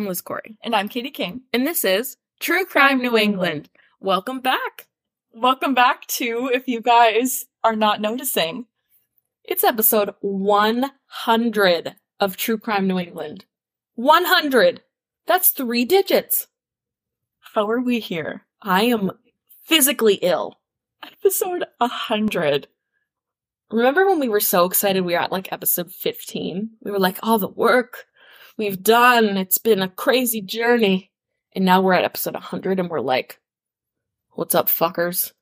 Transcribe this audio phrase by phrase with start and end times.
[0.00, 0.56] I'm Liz Corey.
[0.62, 1.42] And I'm Katie King.
[1.52, 3.68] And this is True Crime New England.
[4.00, 4.86] Welcome back.
[5.34, 8.64] Welcome back to, if you guys are not noticing,
[9.44, 13.44] It's episode 100 of True Crime New England.
[13.96, 14.80] 100!
[15.26, 16.46] That's three digits.
[17.52, 18.46] how are we here?
[18.62, 19.10] I am
[19.64, 20.60] physically ill.
[21.02, 22.68] Episode 100.
[23.70, 26.70] Remember when we were so excited we were at like episode 15?
[26.80, 28.06] We were like, all the work
[28.56, 31.10] we've done, it's been a crazy journey.
[31.54, 33.40] And now we're at episode 100 and we're like,
[34.30, 35.32] what's up, fuckers?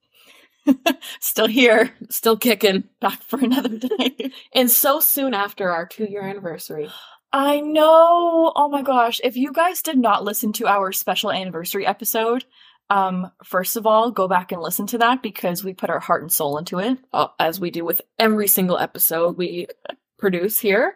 [1.21, 2.84] Still here, Still kicking.
[3.01, 4.31] back for another day.
[4.55, 6.91] And so soon after our two year anniversary.
[7.33, 8.53] I know.
[8.57, 9.20] Oh my gosh.
[9.23, 12.45] If you guys did not listen to our special anniversary episode,
[12.91, 16.22] um, first of all, go back and listen to that because we put our heart
[16.22, 16.98] and soul into it.
[17.12, 19.67] uh, as we do with every single episode we
[20.19, 20.95] produce here,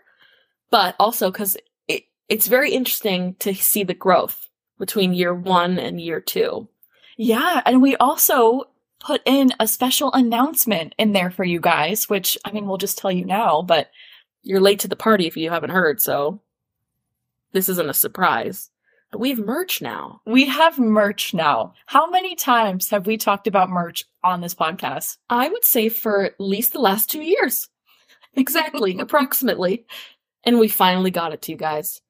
[0.70, 1.56] but also because
[2.32, 6.66] it's very interesting to see the growth between year one and year two.
[7.18, 8.64] Yeah, and we also
[9.00, 12.98] put in a special announcement in there for you guys, which I mean, we'll just
[12.98, 13.90] tell you now, but
[14.44, 16.40] You're late to the party if you haven't heard, so
[17.52, 18.70] this isn't a surprise.
[19.12, 20.20] But we have merch now.
[20.26, 21.74] we have merch now.
[21.86, 25.18] How many times have we talked about merch on this podcast?
[25.28, 27.68] I would say for at least the last two years.
[28.34, 29.84] Exactly, approximately.
[30.44, 32.00] And we finally got it to you guys.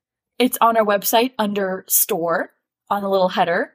[0.43, 2.51] It's on our website under store
[2.91, 3.75] on the little header.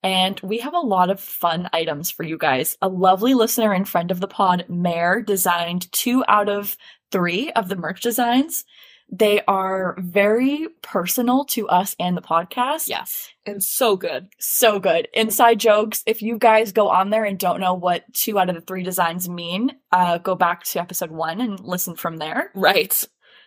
[0.00, 2.78] And we have a lot of fun items for you guys.
[2.80, 6.76] A lovely listener and friend of the pod, Mare, designed two out of
[7.10, 8.64] three of the merch designs.
[9.10, 12.88] They are very personal to us and the podcast.
[12.88, 13.30] Yes.
[13.44, 14.28] And so good.
[14.38, 15.08] So good.
[15.14, 16.04] Inside jokes.
[16.06, 18.84] If you guys go on there and don't know what two out of the three
[18.84, 22.52] designs mean, uh, go back to episode one and listen from there.
[22.54, 23.04] Right.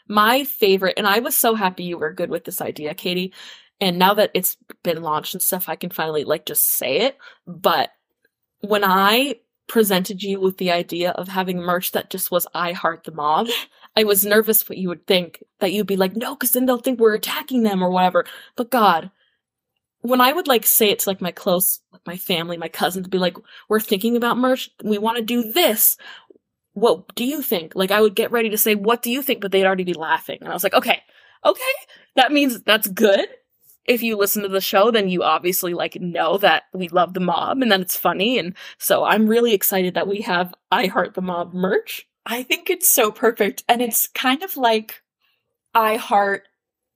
[0.08, 3.34] My favorite, and I was so happy you were good with this idea, Katie.
[3.80, 7.18] And now that it's been launched and stuff, I can finally like just say it.
[7.46, 7.92] But
[8.62, 9.36] when I
[9.68, 13.48] presented you with the idea of having merch that just was I Heart the Mob,
[13.96, 15.44] I was nervous what you would think.
[15.60, 18.26] That you'd be like, no, because then they'll think we're attacking them or whatever.
[18.56, 19.12] But God,
[20.02, 23.08] when I would like say it to like my close, like my family, my cousins,
[23.08, 23.36] be like,
[23.68, 24.70] we're thinking about merch.
[24.84, 25.98] We want to do this
[26.78, 27.74] what do you think?
[27.76, 29.42] Like I would get ready to say, what do you think?
[29.42, 30.38] But they'd already be laughing.
[30.42, 31.02] And I was like, okay,
[31.44, 31.64] okay.
[32.16, 33.28] That means that's good.
[33.86, 37.20] If you listen to the show, then you obviously like know that we love the
[37.20, 38.38] mob and that it's funny.
[38.38, 42.06] And so I'm really excited that we have I Heart the Mob merch.
[42.28, 43.64] I think it's so perfect.
[43.68, 45.02] And it's kind of like
[45.74, 46.48] I Heart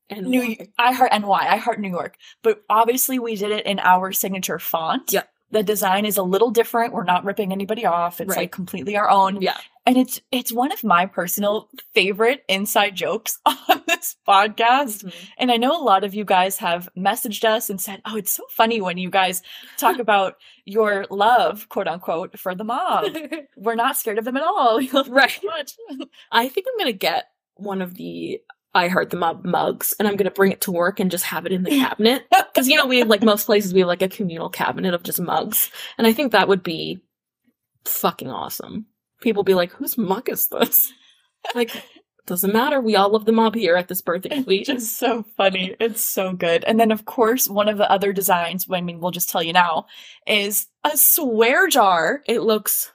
[0.09, 0.57] And New.
[0.77, 2.17] I Heart NY, I Heart New York.
[2.43, 5.11] But obviously we did it in our signature font.
[5.11, 5.27] Yep.
[5.51, 6.93] The design is a little different.
[6.93, 8.21] We're not ripping anybody off.
[8.21, 8.37] It's Right.
[8.37, 9.41] like completely our own.
[9.41, 9.57] Yeah.
[9.85, 15.03] And it's it's one of my personal favorite inside jokes on this podcast.
[15.03, 15.09] Mm-hmm.
[15.39, 18.31] And I know a lot of you guys have messaged us and said, "Oh, it's
[18.31, 19.41] so funny when you guys
[19.77, 20.35] talk about
[20.65, 23.05] your love, quote unquote, for the mob.
[23.57, 24.77] We're not scared of them at all.
[24.77, 25.39] We love Right.
[26.31, 27.25] I think I'm gonna get
[27.55, 28.39] one of the
[28.73, 31.45] I Heart the Mob mugs and I'm gonna bring it to work and just have
[31.45, 32.25] it in the cabinet.
[32.29, 35.03] Because you know, we have like most places we have like a communal cabinet of
[35.03, 35.71] just mugs.
[35.97, 36.99] And I think that would be
[37.85, 38.85] fucking awesome.
[39.21, 40.91] People be like, whose mug is this?
[41.55, 41.71] Like,
[42.27, 42.79] doesn't matter.
[42.79, 45.75] We all love the mob here at this birthday It's just so funny.
[45.79, 46.63] It's so good.
[46.65, 49.53] And then, of course, one of the other designs, I mean, we'll just tell you
[49.53, 49.87] now,
[50.27, 52.21] is a swear jar.
[52.27, 52.91] It looks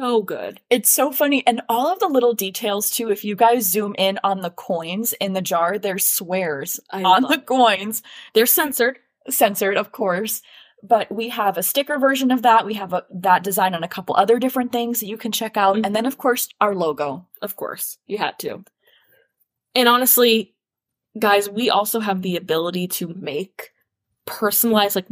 [0.00, 0.60] so good.
[0.70, 1.46] It's so funny.
[1.46, 5.12] And all of the little details, too, if you guys zoom in on the coins
[5.20, 8.02] in the jar, there's swears I on the coins,
[8.34, 8.98] They're censored.
[9.28, 10.42] censored, of course.
[10.82, 12.64] But we have a sticker version of that.
[12.64, 15.58] We have a, that design on a couple other different things that you can check
[15.58, 15.76] out.
[15.76, 16.06] And then, mm-hmm.
[16.06, 17.26] of course, our logo.
[17.42, 17.98] Of course.
[18.06, 18.64] You had to.
[19.74, 20.54] And honestly,
[21.18, 23.72] guys, we also have the ability to make
[24.30, 25.08] personalized like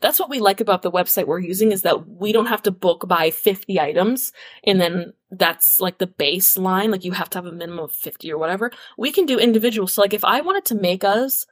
[0.00, 2.70] that's what we like about the website we're using is that we don't have to
[2.70, 4.32] book by 50 items
[4.62, 8.30] and then that's like the baseline like you have to have a minimum of 50
[8.30, 8.70] or whatever.
[8.96, 11.46] We can do individual so like if i wanted to make us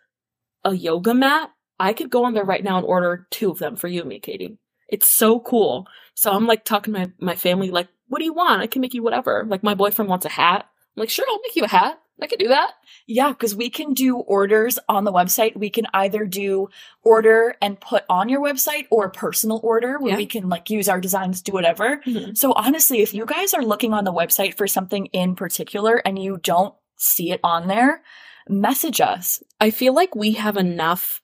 [0.65, 1.51] a yoga mat
[1.81, 4.09] i could go on there right now and order two of them for you and
[4.09, 4.57] me katie.
[4.89, 5.89] It's so cool.
[6.15, 8.63] So i'm like talking to my, my family like what do you want?
[8.63, 9.45] I can make you whatever.
[9.47, 10.67] Like my boyfriend wants a hat.
[10.97, 12.73] I'm like sure i'll make you a hat i can do that
[13.07, 15.57] Yeah, because we can do orders on the website.
[15.57, 16.69] We can either do
[17.03, 20.17] order and put on your website or personal order where Yeah.
[20.19, 22.03] we can like use our designs, do whatever.
[22.07, 22.37] Mhm.
[22.37, 26.19] So honestly, if you guys are looking on the website for something in particular and
[26.19, 28.03] you don't see it on there,
[28.49, 29.43] message us.
[29.61, 31.23] I feel like we have enough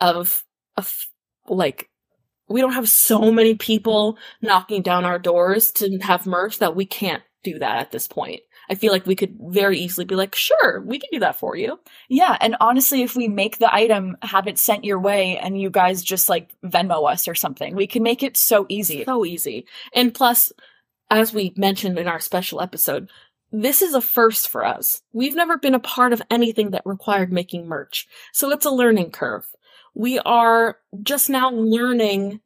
[0.00, 0.44] of,
[0.76, 1.06] of
[1.48, 1.88] like,
[2.48, 6.84] we don't have so many people knocking down our doors to have merch that we
[6.84, 8.40] can't do that at this point.
[8.70, 11.56] I feel like we could very easily be like, sure, we can do that for
[11.56, 11.78] you.
[12.08, 15.70] Yeah, and honestly, if we make the item, have it sent your way, and you
[15.70, 19.04] guys just like Venmo us or something, we can make it so easy.
[19.04, 19.66] So easy.
[19.94, 20.52] And plus,
[21.10, 23.10] as we mentioned in our special episode,
[23.52, 25.02] this is a first for us.
[25.12, 28.08] We've never been a part of anything that required making merch.
[28.32, 29.46] So it's a learning curve.
[29.94, 32.40] We are just now learning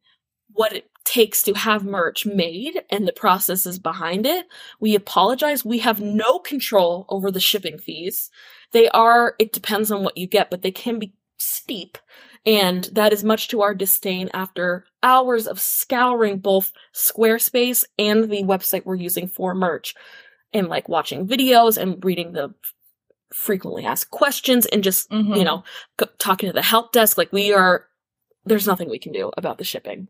[0.53, 4.46] what it takes to have merch made and the processes behind it.
[4.78, 5.64] We apologize.
[5.64, 8.31] We have no control over the shipping fees.
[8.72, 11.96] They are, it depends on what you get, but they can be steep.
[12.44, 18.43] And that is much to our disdain after hours of scouring both Squarespace and the
[18.43, 19.94] website we're using for merch
[20.52, 22.52] and like watching videos and reading the
[23.32, 25.38] frequently asked questions and just, Mhm.
[25.38, 25.64] you know,
[26.00, 27.16] c- talking to the help desk.
[27.16, 27.87] Like we are,
[28.44, 30.08] there's nothing we can do about the shipping.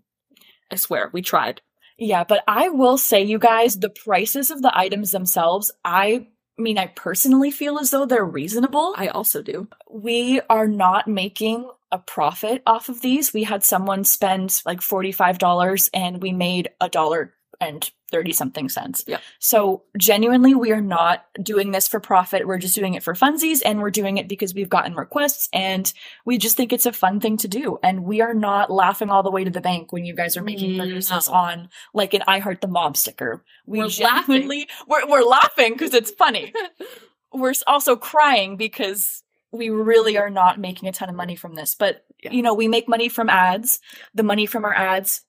[0.71, 1.61] I swear, we tried.
[1.99, 6.79] Yeah, but I will say, you guys, the prices of the items themselves, I mean,
[6.79, 8.95] I personally feel as though they're reasonable.
[8.97, 9.69] I also do.
[9.91, 13.33] we are not making a profit off of these.
[13.33, 19.05] We had someone spend like $45 and we made a dollar and 30 something cents.
[19.07, 19.19] Yeah.
[19.39, 22.47] So genuinely, we are not doing this for profit.
[22.47, 25.93] We're just doing it for funsies and we're doing it because we've gotten requests and
[26.25, 27.79] we just think it's a fun thing to do.
[27.83, 30.43] And we are not laughing all the way to the bank when you guys are
[30.43, 31.35] making Mm, purchases no.
[31.35, 33.45] on like an I Heart the Mob sticker.
[33.67, 36.53] We We're genuinely, we're, we're laughing because it's funny
[37.33, 39.23] we're also crying because
[39.53, 41.75] we really are not making a ton of money from this.
[41.75, 42.33] But, Yeah.
[42.33, 43.81] you know, we make money from ads.
[44.15, 45.23] The money from our ads,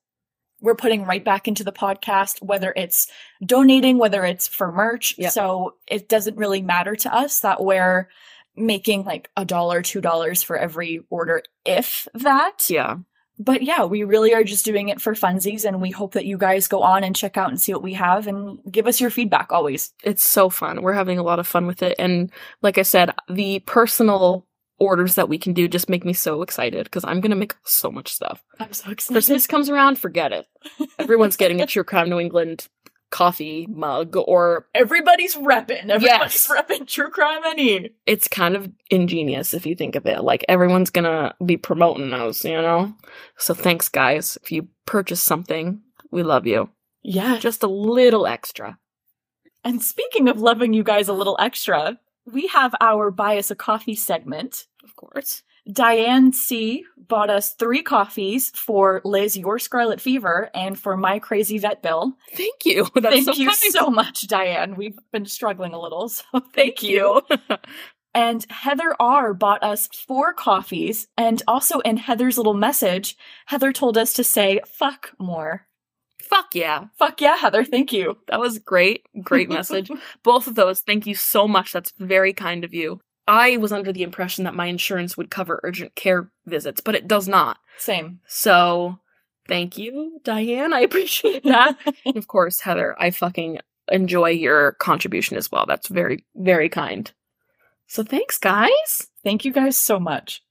[0.60, 3.06] we're putting right back into the podcast, whether it's
[3.44, 5.14] donating, whether it's for merch.
[5.18, 5.30] Yeah.
[5.30, 8.08] So it doesn't really matter to us that we're
[8.56, 12.68] making like a dollar, two dollars for every order, if that.
[12.68, 12.96] Yeah.
[13.38, 16.36] But yeah, we really are just doing it for funsies and we hope that you
[16.36, 19.08] guys go on and check out and see what we have and give us your
[19.08, 19.94] feedback always.
[20.04, 20.82] It's so fun.
[20.82, 21.96] We're having a lot of fun with it.
[21.98, 22.30] And
[22.60, 24.46] like I said, the personal
[24.80, 27.90] orders that we can do just make me so excited because I'm to make so
[27.90, 28.42] much stuff.
[28.58, 29.14] I'm so excited.
[29.14, 30.46] Christmas comes around, forget it.
[30.98, 32.66] Everyone's getting a True Crime New England
[33.10, 35.88] coffee mug or Everybody's repping.
[35.90, 36.48] Everybody's Yes.
[36.48, 37.90] repping true crime any.
[38.06, 40.22] it's kind of ingenious if you think of it.
[40.22, 42.94] Like everyone's gonna be promoting those, you know?
[43.36, 44.38] So thanks guys.
[44.44, 45.82] If you purchase something,
[46.12, 46.70] we love you.
[47.02, 47.38] Yeah.
[47.38, 48.78] Just a little extra.
[49.64, 51.98] And speaking of loving you guys a little extra,
[52.32, 54.66] we have our buy us a coffee segment.
[54.84, 55.42] Of course.
[55.70, 61.58] Diane C bought us three coffees for Liz Your Scarlet Fever and for My Crazy
[61.58, 62.16] Vet Bill.
[62.34, 62.88] Thank you.
[62.94, 63.72] That's thank so you kind.
[63.72, 64.76] so much, Diane.
[64.76, 66.24] We've been struggling a little, so
[66.54, 67.22] thank, you.
[68.12, 71.06] And Heather R bought us four coffees.
[71.16, 73.16] And also in Heather's little message,
[73.46, 75.66] Heather told us to say fuck more.
[76.30, 76.84] Fuck yeah.
[76.96, 77.64] Fuck yeah, Heather.
[77.64, 78.16] Thank you.
[78.28, 79.04] That was great.
[79.22, 79.90] Great message.
[80.22, 80.80] Both of those.
[80.80, 81.72] Thank you so much.
[81.72, 83.00] That's very kind of you.
[83.26, 87.08] I was under the impression that my insurance would cover urgent care visits, but it
[87.08, 87.58] does not.
[87.78, 88.20] Same.
[88.26, 88.98] So
[89.48, 90.72] thank you, Diane.
[90.72, 91.76] I appreciate that.
[92.06, 93.58] and of course, Heather, I fucking
[93.90, 95.64] enjoy your contribution as well.
[95.66, 97.10] That's very, very kind.
[97.88, 99.08] So thanks, guys.
[99.24, 100.44] Thank you guys so much.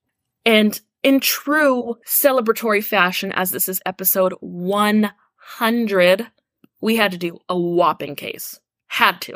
[0.46, 4.34] And in true celebratory fashion, as this is episode
[5.57, 6.27] 100,
[6.81, 8.59] we had to do a whopping case.
[8.87, 9.35] Had to.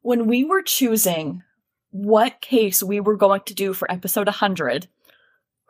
[0.00, 1.42] When we were choosing
[1.90, 4.88] what case we were going to do for episode 100,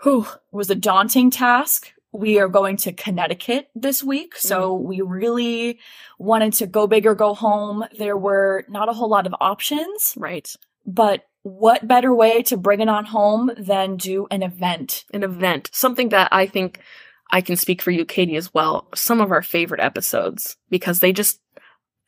[0.02, 0.22] Whew.
[0.22, 1.92] it was a daunting task.
[2.12, 4.82] We are going to Connecticut this week, so mm.
[4.82, 5.78] we really
[6.18, 7.84] wanted to go big or go home.
[7.98, 10.54] There were not a whole lot of options, Right.
[10.86, 15.04] but what better way to bring it on home than do an event?
[15.12, 15.70] An event.
[15.72, 16.80] Something that I think
[17.32, 18.86] I can speak for you, Katie, as well.
[18.94, 21.40] Some of our favorite episodes because they just,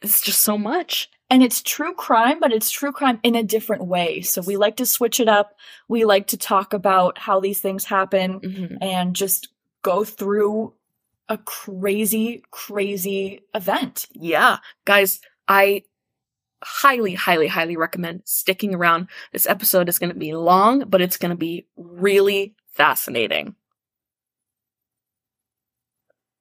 [0.02, 1.08] it's just so much.
[1.30, 4.20] And it's true crime, but it's true crime in a different way.
[4.20, 5.56] So we like to switch it up.
[5.88, 8.78] We like to talk about how these things happen Mhm.
[8.82, 9.48] and just
[9.82, 10.74] go through
[11.30, 14.06] a crazy, crazy event.
[14.12, 14.58] Yeah.
[14.84, 15.84] Guys, I
[16.62, 19.08] highly, highly, highly recommend sticking around.
[19.32, 23.54] This episode is going to be long, but it's going to be really fascinating.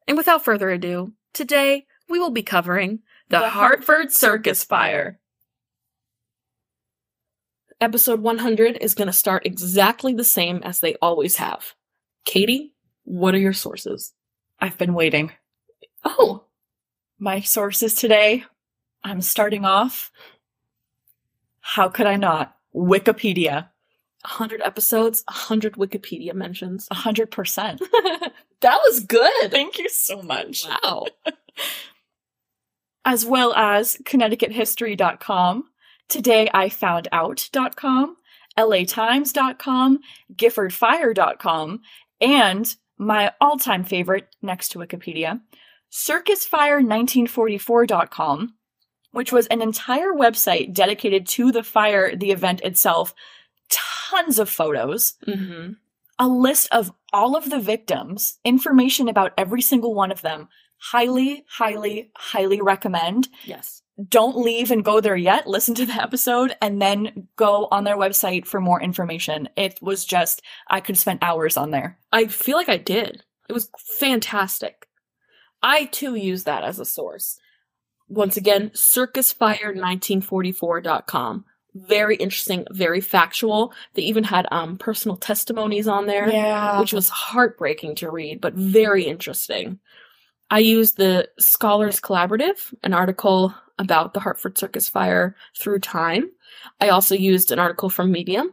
[0.08, 5.20] And without further ado, today we will be covering the, Hartford Circus Fire.
[7.82, 11.74] Episode 100 is going to start exactly the same as they always have.
[12.26, 14.14] Katie, what are your sources?
[14.60, 15.32] I've been waiting.
[16.06, 16.46] Oh,
[17.20, 18.44] My sources today,
[19.04, 20.12] I'm starting off.
[21.60, 22.56] How could I not?
[22.76, 23.70] Wikipedia.
[24.24, 26.88] 100 episodes, 100 Wikipedia mentions.
[26.90, 27.82] 100%.
[28.64, 29.52] that was good.
[29.52, 30.66] Thank you so much.
[30.68, 31.06] Wow.
[33.06, 35.66] As well as ConnecticutHistory.com,
[36.10, 38.16] todayifoundout.com,
[38.58, 40.00] latimes.com,
[40.36, 41.82] giffordfire.com,
[42.22, 45.42] and my all-time favorite next to Wikipedia,
[45.92, 48.54] circusfire1944.com,
[49.12, 53.14] which was an entire website dedicated to the fire, the event itself,
[53.70, 55.74] tons of photos, Mm-hmm.
[56.20, 60.50] A list of all of the victims, information about every single one of them.
[60.78, 63.30] Highly, highly, highly recommend.
[63.46, 63.82] Yes.
[64.10, 65.48] Don't leave and go there yet.
[65.48, 69.48] Listen to the episode and then go on their website for more information.
[69.56, 72.00] It was just, I could spend hours on there.
[72.12, 73.24] I feel like I did.
[73.48, 74.88] It was fantastic.
[75.62, 77.38] I too use that as a source.
[78.10, 81.46] Once again, circusfire1944.com.
[81.76, 83.74] Very interesting, very factual.
[83.96, 86.80] They even had um personal testimonies on there, Yeah.
[86.80, 89.80] which was heartbreaking to read, but very interesting.
[90.52, 96.30] I used the Scholars Collaborative, an article about the Hartford Circus Fire through time.
[96.80, 98.52] I also used an article from Medium,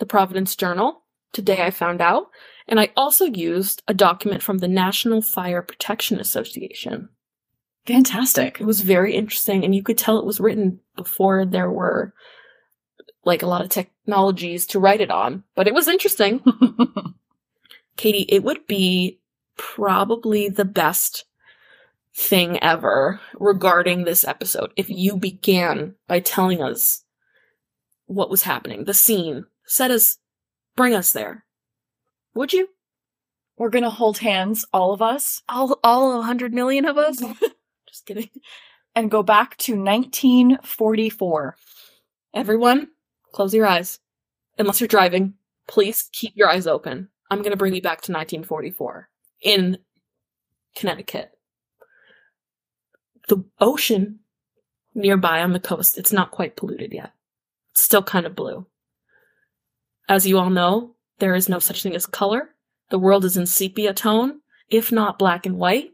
[0.00, 1.04] the Providence Journal.
[1.32, 2.26] Today I found out.
[2.66, 7.08] And I also used a document from the National Fire Protection Association.
[7.86, 8.60] Fantastic.
[8.60, 12.12] It was very interesting, and you could tell it was written before there were
[13.28, 16.40] like a lot of technologies to write it on, but it was interesting.
[17.96, 19.20] Katie, it would be
[19.56, 21.24] probably the best
[22.14, 27.04] thing ever regarding this episode if you began by telling us
[28.06, 30.18] what was happening, the scene, set us,
[30.74, 31.44] bring us there.
[32.34, 32.68] Would you?
[33.58, 37.18] We're gonna hold hands, all of us, All, all 100 million of us?
[37.88, 38.30] Just kidding.
[38.94, 41.56] and go back to 1944.
[42.34, 42.88] Everyone,
[43.32, 43.98] close your eyes.
[44.58, 45.34] Unless you're driving,
[45.66, 47.08] please keep your eyes open.
[47.30, 49.08] I'm going to bring you back to 1944
[49.42, 49.78] in
[50.74, 51.32] Connecticut.
[53.28, 54.20] The ocean
[54.94, 57.12] nearby on the coast, it's not quite polluted yet.
[57.72, 58.66] It's still kind of blue.
[60.08, 62.54] As you all know, there is no such thing as color.
[62.90, 65.90] The world is in sepia tone, if not black and white.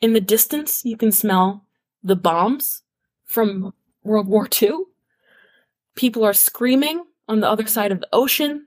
[0.00, 1.64] In the distance, you can smell
[2.02, 2.82] the bombs
[3.24, 3.72] from
[4.02, 4.84] World War II.
[5.94, 8.66] People are screaming on the other side of the ocean.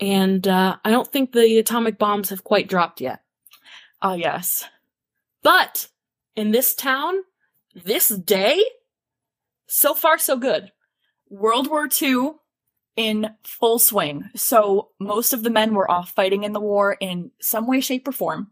[0.00, 3.22] And uh, I don't think the atomic bombs have quite dropped yet.
[4.00, 4.64] Ah, yes.
[5.42, 5.88] But
[6.36, 7.14] in this town,
[7.74, 8.62] this day,
[9.66, 10.72] so far so good.
[11.28, 12.32] World War II
[12.96, 14.28] in full swing.
[14.34, 18.08] So most of the men were off fighting in the war in some way, shape,
[18.08, 18.50] or form.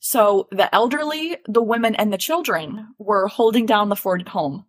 [0.00, 4.66] So the elderly, the women, and the children were holding down the fort at home.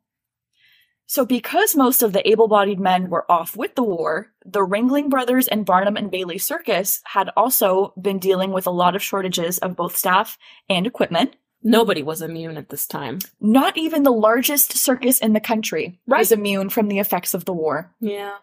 [1.09, 5.47] So because most of the able-bodied men were off with the war, the Ringling Brothers
[5.47, 9.77] and Barnum and Bailey Circus had also been dealing with a lot of shortages of
[9.77, 10.37] both staff
[10.69, 11.37] and equipment.
[11.63, 13.19] Nobody was immune at this time.
[13.39, 16.19] Not even the largest circus in the country Right.
[16.19, 17.93] was immune from the effects of the war.
[18.01, 18.35] Yeah.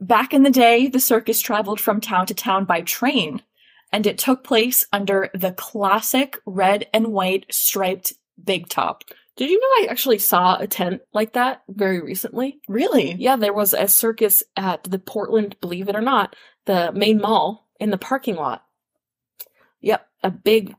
[0.00, 3.42] Back in the day, the circus traveled from town to town by train,
[3.92, 9.04] and it took place under the classic red and white striped big top.
[9.36, 12.60] Did you know I actually saw a tent like that very recently?
[12.68, 13.12] Really?
[13.18, 17.68] Yeah, there was a circus at the Portland, believe it or not, the Maine Mall
[17.78, 18.64] in the parking lot.
[19.82, 20.74] Yep, a big,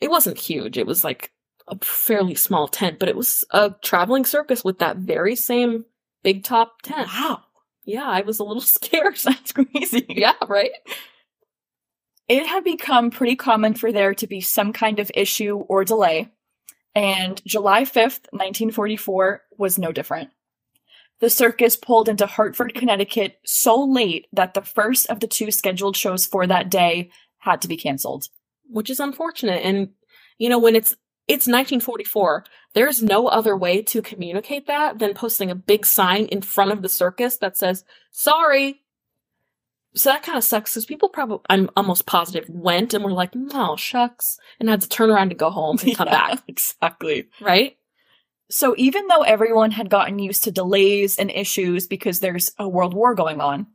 [0.00, 0.78] it wasn't huge.
[0.78, 1.32] It was like
[1.66, 5.84] a fairly small tent, but it was a traveling circus with that very same
[6.22, 7.08] big top tent.
[7.08, 7.42] Wow.
[7.84, 9.16] Yeah, I was a little scared.
[9.16, 10.06] That's crazy.
[10.08, 10.70] yeah, right?
[12.28, 16.30] It had become pretty common for there to be some kind of issue or delay,
[16.98, 20.30] and July 5th, 1944 was no different.
[21.20, 25.96] The circus pulled into Hartford, Connecticut so late that the first of the two scheduled
[25.96, 28.26] shows for that day had to be canceled.
[28.68, 29.64] Which is unfortunate.
[29.64, 29.90] And,
[30.38, 30.90] you know, when it's,
[31.28, 36.42] it's 1944, there's no other way to communicate that than posting a big sign in
[36.42, 38.80] front of the circus that says, sorry.
[39.94, 43.34] So that kind of sucks because people probably, I'm almost positive, went and were like,
[43.34, 47.28] no, shucks, and had to turn around to go home and come Yeah, back, Exactly.
[47.40, 47.76] right?
[48.50, 52.94] So even though everyone had gotten used to delays and issues because there's a world
[52.94, 53.66] war going on,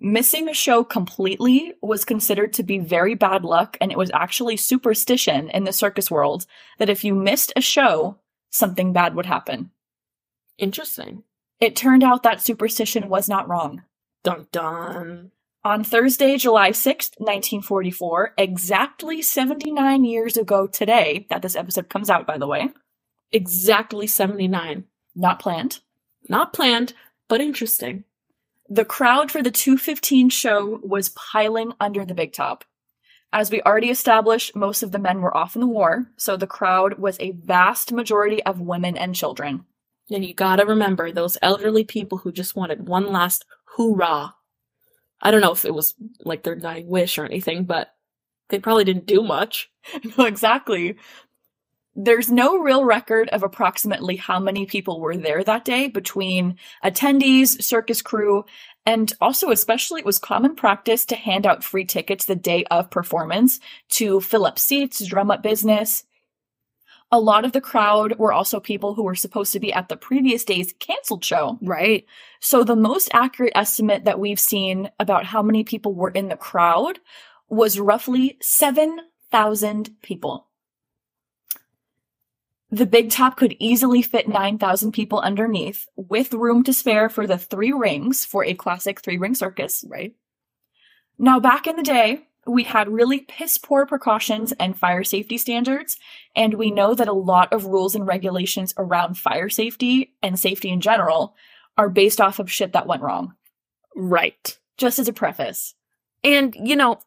[0.00, 4.56] missing a show completely was considered to be very bad luck and it was actually
[4.56, 6.46] superstition in the circus world
[6.78, 8.18] that if you missed a show,
[8.50, 9.70] something bad would happen.
[10.58, 11.22] Interesting.
[11.60, 13.82] It turned out that superstition was not wrong.
[14.24, 15.30] Dun dun.
[15.62, 22.26] On Thursday, July 6th, 1944, exactly 79 years ago today, that this episode comes out,
[22.26, 22.70] by the way,
[23.30, 24.84] Exactly 79.
[25.14, 25.80] not planned,
[26.28, 26.94] Not planned,
[27.28, 28.04] but interesting.
[28.70, 32.64] The crowd for the 215 show was piling under the big top.
[33.32, 36.46] As we already established, most of the men were off in the war, so the
[36.46, 39.66] crowd was a vast majority of women and children.
[40.10, 43.44] And you gotta remember those elderly people who just wanted one last
[43.76, 44.34] hoorah.
[45.22, 47.94] I don't know if it was like their dying wish or anything, but
[48.48, 49.70] they probably didn't do much.
[50.18, 50.96] Exactly.
[51.96, 57.62] There's no real record of approximately how many people were there that day between attendees,
[57.62, 58.44] circus crew,
[58.86, 62.90] and also especially it was common practice to hand out free tickets the day of
[62.90, 63.58] performance
[63.90, 66.04] to fill up seats, drum up business.
[67.12, 69.96] A lot of the crowd were also people who were supposed to be at the
[69.96, 71.58] previous day's canceled show.
[71.60, 72.06] Right.
[72.40, 76.36] So the most accurate estimate that we've seen about how many people were in the
[76.36, 77.00] crowd
[77.48, 80.46] was roughly 7,000 people.
[82.70, 87.38] The big top could easily fit 9,000 people underneath, with room to spare for the
[87.38, 89.84] three rings for a classic three ring circus.
[89.88, 90.14] Right.
[91.18, 95.96] Now, back in the day, we had really piss poor precautions and fire safety standards,
[96.36, 100.70] and we know that a lot of rules and regulations around fire safety and safety
[100.70, 101.34] in general
[101.76, 103.34] are based off of shit that went wrong.
[103.94, 104.58] Right.
[104.76, 105.74] Just as a preface.
[106.22, 107.00] And, you know,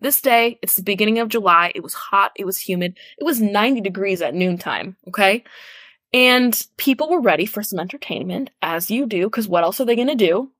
[0.00, 1.72] this day, it's the beginning of July.
[1.74, 2.32] It was hot.
[2.36, 2.96] It was humid.
[3.18, 4.96] It was 90 degrees at noontime.
[5.08, 5.44] Okay.
[6.12, 9.96] And people were ready for some entertainment, as you do, because what else are they
[9.96, 10.52] going to do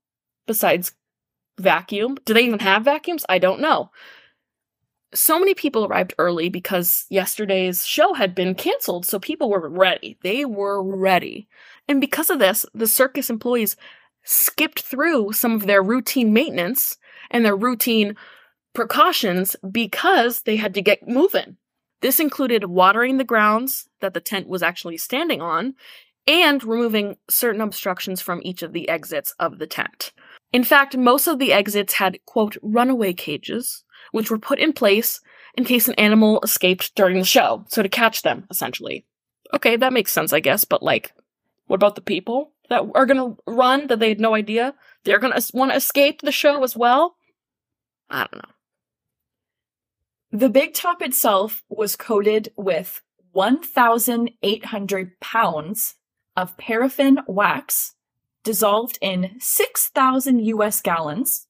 [0.46, 0.92] besides
[1.58, 2.16] vacuum?
[2.24, 3.24] Do they even have vacuums?
[3.28, 3.90] I don't know.
[5.14, 10.18] So many people arrived early because yesterday's show had been canceled, so people were ready.
[10.24, 11.46] They were ready.
[11.88, 13.76] And because of this, the circus employees
[14.24, 16.98] skipped through some of their routine maintenance
[17.30, 18.16] and their routine
[18.74, 21.56] precautions because they had to get moving.
[22.00, 25.74] This included watering the grounds that the tent was actually standing on
[26.26, 30.12] and removing certain obstructions from each of the exits of the tent.
[30.54, 33.82] In fact, most of the exits had, quote, runaway cages,
[34.12, 35.20] which were put in place
[35.56, 39.04] in case an animal escaped during the show, so to catch them, essentially.
[39.52, 41.12] Okay, that makes sense, I guess, but like,
[41.66, 44.76] what about the people that are gonna run that they had no idea?
[45.02, 47.16] They're gonna want to escape the show as well?
[48.08, 50.38] I don't know.
[50.38, 53.02] The big top itself was coated with
[53.32, 55.96] 1,800 pounds
[56.36, 57.96] of paraffin wax
[58.44, 61.46] dissolved in 6,000 US gallons.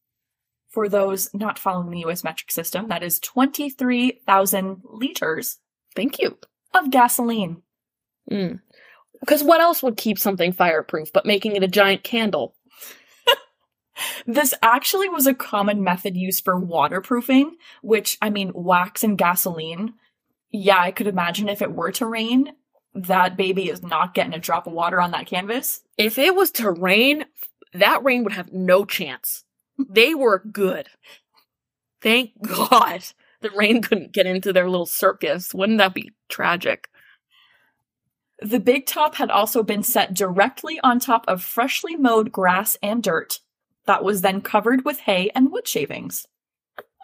[0.71, 5.59] For those not following the US metric system, that is 23,000 liters
[5.95, 6.39] Thank you.
[6.73, 7.63] of gasoline.
[8.29, 8.55] Hmm.
[9.21, 12.55] Because what else would keep something fireproof but making it a giant candle?
[14.27, 19.95] This actually was a common method used for waterproofing, which, I mean, wax and gasoline.
[20.51, 22.53] Yeah, I could imagine if it were to rain,
[22.95, 25.83] that baby is not getting a drop of water on that canvas.
[25.99, 27.25] If it was to rain,
[27.73, 29.45] that rain would have no chance.
[29.79, 30.89] They were good.
[32.01, 33.03] Thank God
[33.41, 35.53] the rain couldn't get into their little circus.
[35.53, 36.89] Wouldn't that be tragic?
[38.41, 43.03] The big top had also been set directly on top of freshly mowed grass and
[43.03, 43.41] dirt
[43.87, 46.27] that was then covered with hay and wood shavings.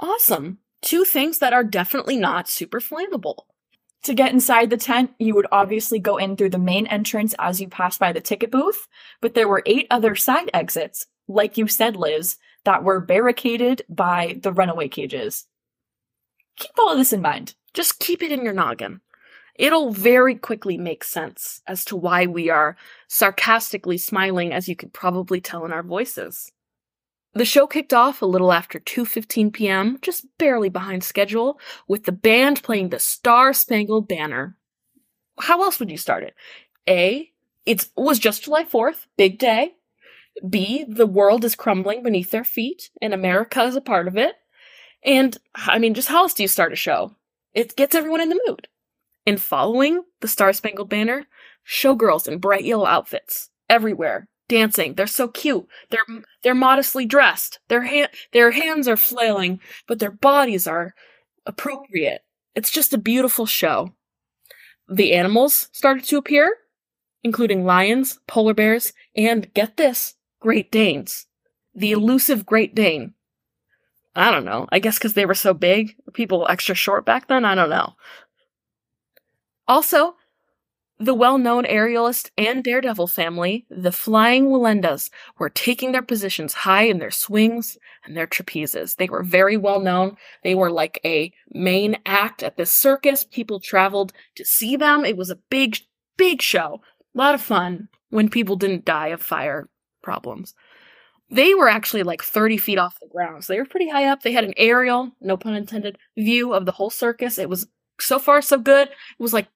[0.01, 0.59] Awesome.
[0.83, 3.45] Two things that are definitely not super flammable.
[4.05, 7.61] To get inside the tent, you would obviously go in through the main entrance as
[7.61, 8.89] you pass by the ticket booth,
[9.21, 14.39] but there were eight other side exits, like you said, Liz, that were barricaded by
[14.43, 15.47] the runaway cages.
[16.57, 17.55] Keep all of this in mind.
[17.75, 19.01] Just keep it in your noggin.
[19.55, 22.77] It'll very quickly make sense as to why we are
[23.09, 26.51] sarcastically smiling as you could probably tell in our voices.
[27.33, 32.13] The show kicked off a little after 2:15 p.m., just barely behind schedule, with the
[32.13, 34.57] band playing the Star Spangled Banner.
[35.39, 36.35] How else would you start it?
[36.89, 37.31] A,
[37.67, 39.75] it was just July 4th, big day.
[40.49, 44.35] B, the world is crumbling beneath their feet, and America is a part of it.
[45.05, 47.15] And, I mean, just how else do you start a show?
[47.55, 48.69] It gets everyone in the mood.
[49.27, 51.27] And following the Star Spangled Banner,
[51.67, 54.95] showgirls in bright yellow outfits, everywhere, dancing.
[54.95, 55.67] They're so cute.
[55.89, 56.05] They're
[56.43, 57.61] they're modestly dressed.
[57.69, 60.95] Their hand their hands are flailing, but their bodies are
[61.47, 62.21] appropriate.
[62.55, 63.95] It's just a beautiful show.
[64.89, 66.55] The animals started to appear,
[67.23, 71.27] including lions, polar bears, and get this, Great Danes.
[71.75, 73.15] The elusive Great Dane.
[74.17, 74.67] I don't know.
[74.73, 77.45] I guess because they were so big, people extra short back then.
[77.45, 77.95] I don't know.
[79.69, 80.17] Also,
[81.01, 85.09] the well known aerialist and daredevil family, the Flying Wallendas,
[85.39, 88.97] were taking their positions high in their swings and their trapezes.
[88.97, 90.17] They were very well known.
[90.45, 93.25] They were like a main act at this circus.
[93.25, 95.07] People traveled to see them.
[95.07, 95.79] It was a big,
[96.19, 96.83] big show.
[97.15, 99.71] A lot of fun when people didn't die of fire
[100.03, 100.55] problems.
[101.31, 104.23] They were actually like 30 feet off the ground, so they were pretty high up.
[104.23, 107.39] They had an aerial, no pun intended, view of the whole circus.
[107.39, 107.69] It was
[108.01, 108.89] so far so good.
[108.89, 109.47] It was like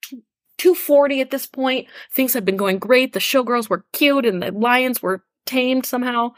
[0.59, 1.89] 240 at this point.
[2.11, 3.13] Things had been going great.
[3.13, 6.35] The showgirls were cute and the lions were tamed somehow.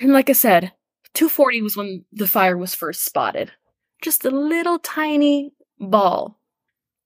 [0.00, 0.72] And like I said,
[1.14, 3.52] 240 was when the fire was first spotted.
[4.00, 6.38] Just a little tiny ball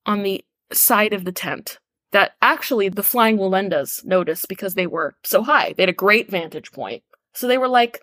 [0.05, 1.79] on the side of the tent
[2.12, 5.75] that actually the flying Wallendas noticed because they were so high.
[5.77, 7.03] They had a great vantage point.
[7.35, 8.01] So they were like,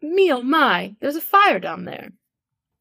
[0.00, 2.12] me oh my, there's a fire down there.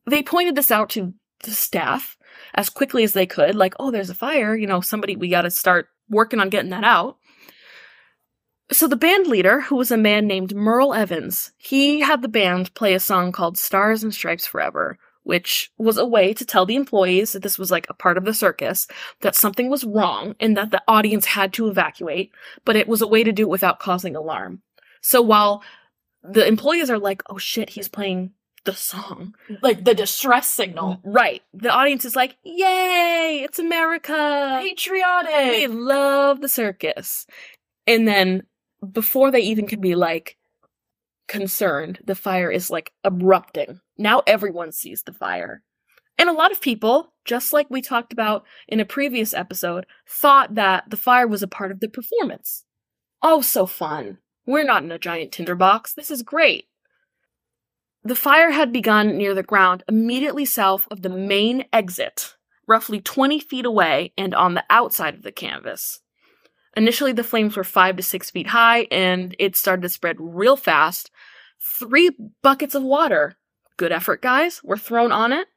[0.05, 2.17] They pointed this out to the staff
[2.55, 5.51] as quickly as they could, like, oh, there's a fire, you know, somebody, we gotta
[5.51, 7.17] start working on getting that out.
[8.71, 12.73] So the band leader, who was a man named Merle Evans, he had the band
[12.73, 16.75] play a song called Stars and Stripes Forever, which was a way to tell the
[16.75, 18.87] employees that this was like a part of the circus,
[19.21, 22.31] that something was wrong and that the audience had to evacuate,
[22.65, 24.61] but it was a way to do it without causing alarm.
[25.01, 25.63] So while
[26.23, 28.31] the employees are like, oh shit, he's playing
[28.65, 29.35] the song.
[29.61, 30.95] Like the distress signal.
[30.95, 31.11] Mm-hmm.
[31.11, 31.41] Right.
[31.53, 34.59] The audience is like, yay, it's America.
[34.61, 35.51] Patriotic.
[35.51, 37.25] We love the circus.
[37.85, 38.43] And then
[38.91, 40.37] before they even can be like
[41.27, 43.79] concerned, the fire is like erupting.
[43.97, 45.63] Now everyone sees the fire.
[46.17, 50.55] And a lot of people, just like we talked about in a previous episode, thought
[50.55, 52.65] that the fire was a part of the performance.
[53.21, 54.19] Oh, so fun.
[54.45, 55.93] We're not in a giant tinderbox.
[55.93, 56.65] This is great.
[58.05, 62.35] The fire had begun near the ground immediately south of the main exit,
[62.67, 66.01] roughly 20 feet away and on the outside of the canvas.
[66.75, 70.57] Initially, the flames were five to six feet high, and it started to spread real
[70.57, 71.11] fast.
[71.79, 72.09] Three
[72.41, 73.37] buckets of water,
[73.77, 75.47] good effort, guys, were thrown on it,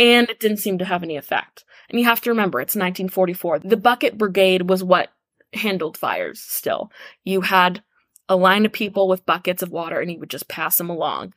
[0.00, 1.64] and it didn't seem to have any effect.
[1.88, 3.60] And you have to remember, it's 1944.
[3.60, 5.10] The bucket brigade was what
[5.52, 6.90] handled fires still.
[7.22, 7.84] You had
[8.28, 11.34] a line of people with buckets of water, and you would just pass them along.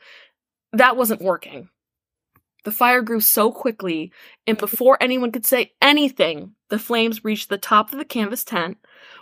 [0.77, 1.69] That wasn't working.
[2.63, 4.11] The fire grew so quickly,
[4.45, 8.77] and before anyone could say anything, the flames reached the top of the canvas tent,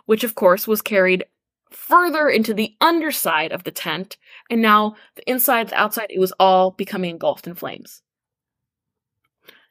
[0.06, 1.24] which of course was carried
[1.72, 4.18] further into the underside of the tent,
[4.50, 8.02] and now the inside, the outside, it was all becoming engulfed in flames.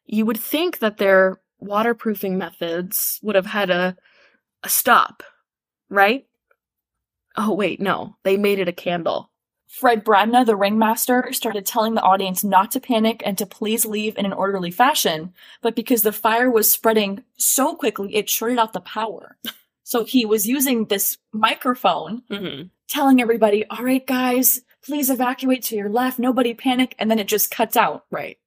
[0.06, 3.94] You would think that their waterproofing methods would have had a,
[4.62, 5.22] a stop,
[5.90, 6.26] right?
[7.36, 8.16] Oh, wait, no.
[8.22, 9.30] They made it a candle.
[9.80, 14.16] Fred Bradna, the ringmaster, started telling the audience not to panic and to please leave
[14.16, 15.32] in an orderly fashion,
[15.62, 19.36] but because the fire was spreading so quickly, it shorted out the power.
[19.82, 22.68] So he was using this microphone, Mm-hmm.
[22.86, 27.26] telling everybody, all right, guys, please evacuate to your left, nobody panic, and then it
[27.26, 28.04] just cuts out.
[28.12, 28.38] Right.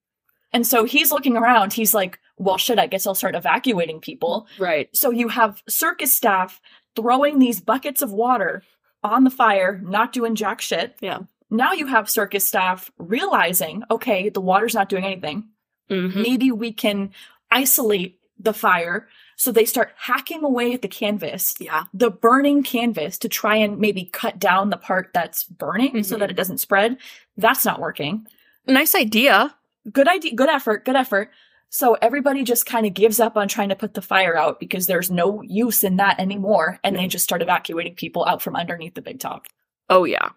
[0.53, 4.47] And so he's looking around, he's like, well, shit, I guess I'll start evacuating people.
[4.57, 4.87] Right.
[4.95, 6.61] So you have circus staff
[6.95, 8.63] throwing these buckets of water
[9.11, 10.95] on the fire, not doing jack shit.
[11.01, 11.19] Yeah.
[11.49, 15.45] Now you have circus staff realizing, okay, the water's not doing anything.
[15.89, 16.21] Mm-hmm.
[16.21, 17.11] Maybe we can
[17.51, 19.07] isolate the fire.
[19.37, 21.85] So they start hacking away at the canvas, Yeah.
[21.93, 26.19] the burning canvas to try and maybe cut down the part that's burning so Mhm.
[26.19, 26.97] that it doesn't spread.
[27.37, 28.27] That's not working.
[28.65, 29.55] Nice idea.
[29.91, 31.31] Good idea, good effort, good effort.
[31.69, 34.87] So everybody just kind of gives up on trying to put the fire out because
[34.87, 36.79] there's no use in that anymore.
[36.83, 39.47] And they just start evacuating people out from underneath the big top.
[39.89, 40.29] Oh yeah.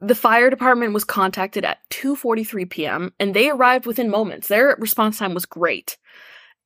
[0.00, 3.12] The fire department was contacted at 2:43 p.m.
[3.20, 4.48] and they arrived within moments.
[4.48, 5.98] Their response time was great.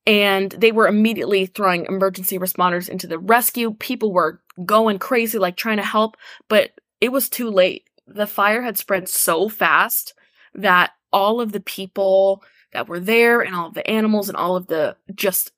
[0.06, 3.74] And they were immediately throwing emergency responders into the rescue.
[3.74, 6.16] People were going crazy like trying to help,
[6.48, 7.88] but it was too late.
[8.06, 10.14] The fire had spread so fast
[10.54, 12.42] that all of the people
[12.74, 15.52] that were there and all of the animals and all of the just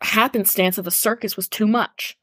[0.00, 2.16] happenstance of the circus was too much.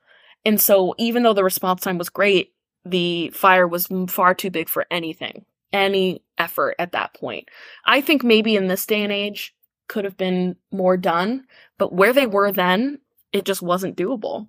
[0.45, 2.53] And so even though the response time was great,
[2.85, 7.49] the fire was far too big for anything, any effort at that point.
[7.85, 9.55] I think maybe in this day and age
[9.87, 11.45] could have been more done,
[11.77, 12.99] but where they were then,
[13.33, 14.47] it just wasn't doable.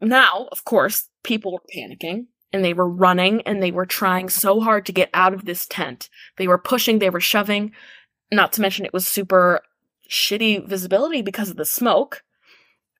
[0.00, 4.60] Now, of course, people were panicking and they were running and they were trying so
[4.60, 6.10] hard to get out of this tent.
[6.36, 7.72] They were pushing, they were shoving,
[8.30, 9.60] not to mention it was super
[10.08, 12.22] shitty visibility because of the smoke.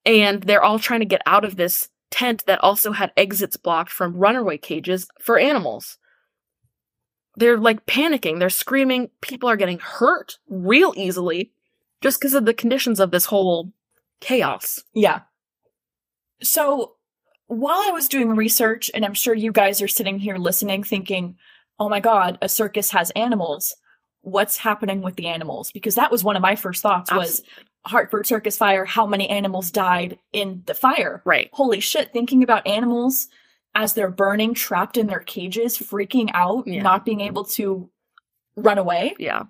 [0.04, 3.90] And they're all trying to get out of this tent that also had exits blocked
[3.90, 5.98] from runaway cages for animals.
[7.36, 11.52] They're like panicking, they're screaming, people are getting hurt real easily
[12.00, 13.72] just because of the conditions of this whole
[14.20, 14.82] chaos.
[14.94, 15.20] Yeah.
[16.42, 16.94] So
[17.46, 21.36] while I was doing research, and I'm sure you guys are sitting here listening thinking,
[21.78, 23.74] oh my God, a circus has animals.
[24.26, 25.70] What's happening with the animals?
[25.70, 27.42] Because that was one of my first thoughts was
[27.86, 31.22] Hartford Circus Fire, how many animals died in the fire?
[31.24, 31.48] Right.
[31.52, 33.28] Holy shit, thinking about animals
[33.76, 36.82] as they're burning, trapped in their cages, freaking out, Yeah.
[36.82, 37.88] not being able to
[38.56, 39.14] run away.
[39.20, 39.44] Yeah.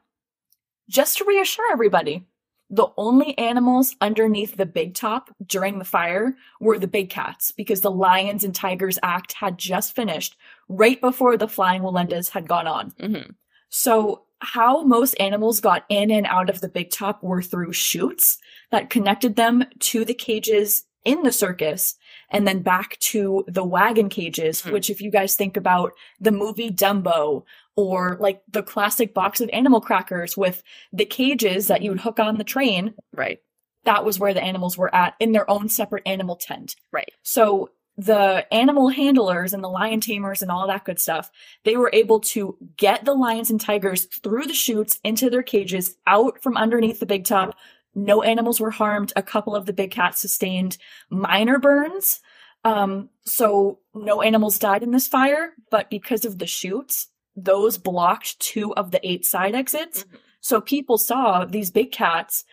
[0.90, 2.26] Just to reassure everybody,
[2.68, 7.80] The only animals underneath the big top during the fire were the big cats because
[7.80, 10.36] the Lions and Tigers Act had just finished
[10.68, 12.90] right before the Flying Wallendas had gone on.
[13.00, 13.30] hmm
[13.68, 18.38] So, how most animals got in and out of the big top were through chutes
[18.70, 21.96] that connected them to the cages in the circus
[22.30, 24.72] and then back to the wagon cages, Mhm.
[24.72, 27.44] which, if you guys think about the movie Dumbo
[27.76, 32.18] or like the classic box of animal crackers with the cages that you would hook
[32.18, 33.38] on the train, Right.
[33.84, 36.74] that was where the animals were at in their own separate animal tent.
[36.92, 37.12] Right.
[37.22, 41.30] So the animal handlers and the lion tamers and all that good stuff,
[41.64, 45.96] they were able to get the lions and tigers through the chutes into their cages,
[46.06, 47.56] out from underneath the big top.
[47.94, 49.12] No animals were harmed.
[49.16, 50.76] A couple of the big cats sustained
[51.08, 52.20] minor burns.
[52.64, 58.38] Um, so no animals died in this fire, but because of the chutes, those blocked
[58.40, 60.04] two of the eight side exits.
[60.04, 60.18] Mhm.
[60.40, 62.44] So people saw these big cats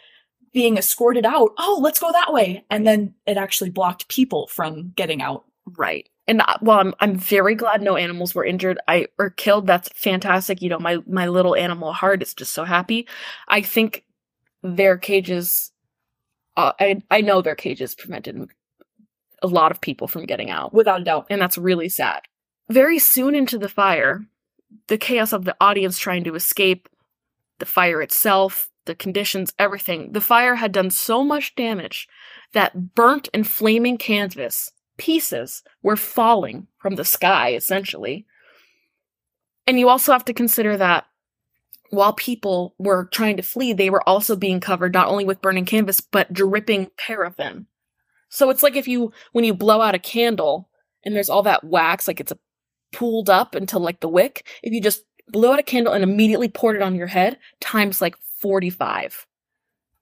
[0.53, 1.51] being escorted out.
[1.57, 2.63] Oh, let's go that way.
[2.69, 5.45] And then it actually blocked people from getting out.
[5.77, 6.07] Right.
[6.27, 8.79] And uh, well, I'm I'm very glad no animals were injured.
[8.87, 9.67] I or killed.
[9.67, 10.61] That's fantastic.
[10.61, 13.07] You know, my my little animal heart is just so happy.
[13.47, 14.05] I think
[14.61, 15.71] their cages.
[16.55, 18.49] Uh, I I know their cages prevented
[19.41, 21.27] a lot of people from getting out, Without a doubt.
[21.29, 22.21] and that's really sad.
[22.69, 24.25] Very soon into the fire,
[24.87, 26.87] the chaos of the audience trying to escape,
[27.59, 30.11] the fire itself, the conditions, everything.
[30.11, 32.07] The fire had done so much damage
[32.53, 38.25] that burnt and flaming canvas pieces were falling from the sky, essentially.
[39.65, 41.05] And you also have to consider that
[41.89, 45.65] while people were trying to flee, they were also being covered not only with burning
[45.65, 47.67] canvas, but dripping paraffin.
[48.29, 50.69] So it's like if you, when you blow out a candle
[51.05, 52.33] and there's all that wax, like it's
[52.91, 56.49] pooled up until like the wick, if you just blow out a candle and immediately
[56.49, 59.25] poured it on your head, times like 45.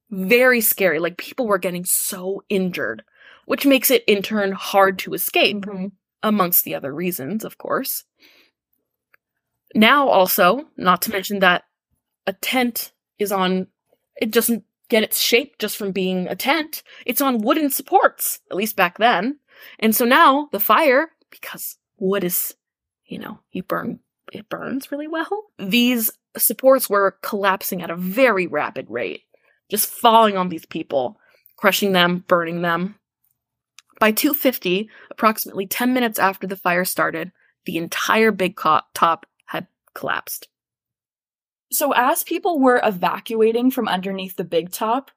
[0.10, 1.00] Very scary.
[1.00, 3.04] Like people were getting so injured,
[3.46, 5.88] which makes it in turn hard to escape, mm-hmm.
[6.24, 8.04] amongst the other reasons, of course.
[9.74, 11.64] Now, also, not to mention that
[12.28, 13.68] a tent is on,
[14.20, 16.84] it doesn't get its shape just from being a tent.
[17.06, 19.40] It's on wooden supports, at least back then.
[19.80, 22.56] And so now the fire, because wood is,
[23.06, 24.00] you know, you burn,
[24.34, 25.30] it burns really well.
[25.58, 29.24] These supports were collapsing at a very rapid rate,
[29.70, 31.18] just falling on these people,
[31.58, 32.96] crushing them, burning them.
[34.00, 37.32] By 250, approximately 10 minutes after the fire started,
[37.66, 40.48] the entire big co- top had collapsed.
[41.72, 45.12] So as people were evacuating from underneath the big top,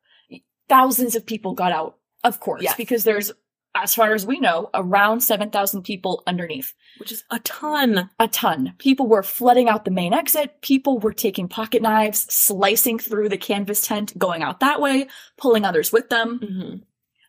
[0.68, 2.76] thousands of people got out, of course, Yes.
[2.76, 3.32] because there's,
[3.74, 6.72] as far as we know, around 7,000 people underneath.
[6.98, 8.08] Which is a ton.
[8.20, 8.74] A ton.
[8.78, 10.60] People were flooding out the main exit.
[10.62, 15.64] People were taking pocket knives, slicing through the canvas tent, going out that way, pulling
[15.64, 16.38] others with them.
[16.38, 16.76] Mm-hmm.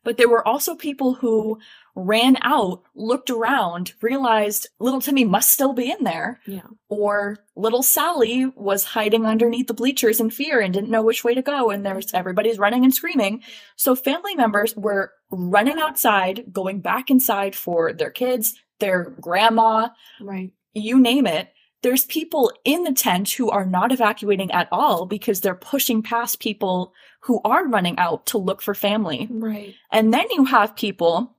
[0.04, 1.60] But there were also people who
[1.96, 6.68] ran out, looked around, realized little Timmy must still be in there, Yeah.
[6.90, 11.34] or little Sally was hiding underneath the bleachers in fear and didn't know which way
[11.34, 13.42] to go, and there's everybody's running and screaming.
[13.78, 20.52] So family members were running outside, going back inside for their kids, their grandma, Right.
[20.74, 21.50] you name it.
[21.82, 26.40] There's people in the tent who are not evacuating at all because they're pushing past
[26.40, 29.28] people who are running out to look for family.
[29.30, 29.76] Right.
[29.92, 31.35] And then you have people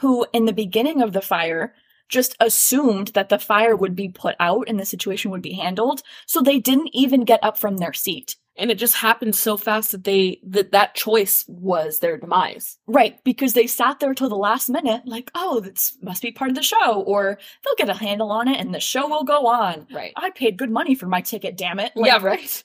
[0.00, 1.74] who, in the beginning of the fire,
[2.08, 6.02] just assumed that the fire would be put out and the situation would be handled.
[6.26, 8.36] So they didn't even get up from their seat.
[8.56, 12.76] And it just happened so fast that they that that choice was their demise.
[12.88, 16.50] Right, because they sat there till the last minute, like, oh, this must be part
[16.50, 19.46] of the show, or they'll get a handle on it and the show will go
[19.46, 19.86] on.
[19.92, 20.12] Right.
[20.16, 21.92] I paid good money for my ticket, damn it.
[21.94, 22.64] Like, yeah, right.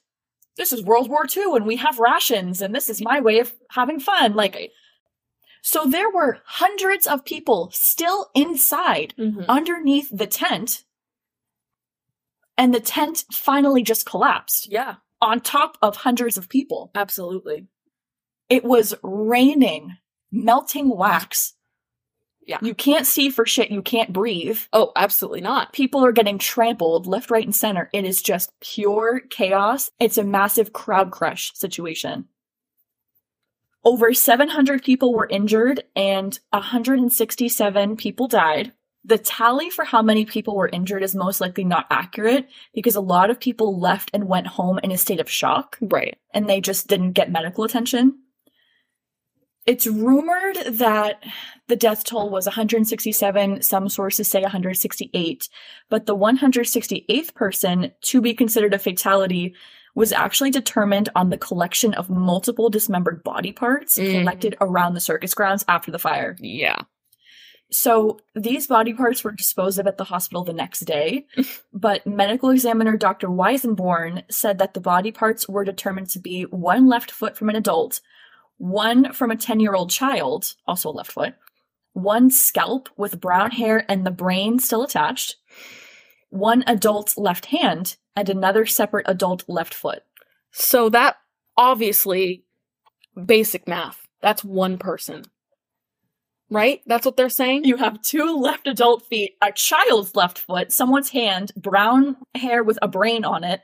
[0.58, 3.54] This is World War II and we have rations and this is my way of
[3.69, 4.34] having fun.
[4.34, 4.72] Like, Right.
[5.63, 9.45] So there were hundreds of people still inside Mhm.
[9.47, 10.84] underneath the tent.
[12.58, 16.91] And the tent finally just collapsed Yeah, on top of hundreds of people.
[16.93, 17.67] absolutely.
[18.49, 19.97] It was raining,
[20.32, 21.56] melting wax.
[22.45, 22.60] Yeah.
[22.62, 23.71] You can't see for shit.
[23.71, 24.60] You can't breathe.
[24.73, 25.71] Oh, absolutely not.
[25.71, 27.89] People are getting trampled left, right, and center.
[27.93, 29.89] It is just pure chaos.
[29.99, 32.28] It's a massive crowd crush situation.
[33.86, 38.72] Over 700 people were injured and 167 people died.
[39.06, 43.02] The tally for how many people were injured is most likely not accurate because a
[43.02, 46.17] lot of people left and went home in a state of shock Right.
[46.34, 48.19] and they just didn't get medical attention.
[49.65, 51.24] It's rumored that
[51.67, 53.62] the death toll was 167.
[53.62, 55.48] Some sources say 168.
[55.89, 59.56] But the 168th person to be considered a fatality
[59.95, 64.19] was actually determined on the collection of multiple dismembered body parts Mhm.
[64.19, 66.36] collected around the circus grounds after the fire.
[66.39, 66.77] Yeah.
[67.71, 71.25] So these body parts were disposed of at the hospital the next day,
[71.73, 73.27] but medical examiner Dr.
[73.29, 77.56] Weissenborn said that the body parts were determined to be one left foot from an
[77.56, 77.99] adult,
[78.58, 81.34] one from a 10 year old child, also a left foot,
[81.93, 85.38] one scalp with brown hair and the brain still attached,
[86.34, 90.02] one adult left hand, and another separate adult left foot.
[90.52, 91.17] So that
[91.56, 92.43] obviously
[93.24, 94.08] basic math.
[94.19, 95.26] That's one person.
[96.50, 96.82] Right?
[96.88, 97.65] That's what they're saying?
[97.65, 102.80] You have two left adult feet, a child's left foot, someone's hand, brown hair with
[102.82, 103.62] a brain on it.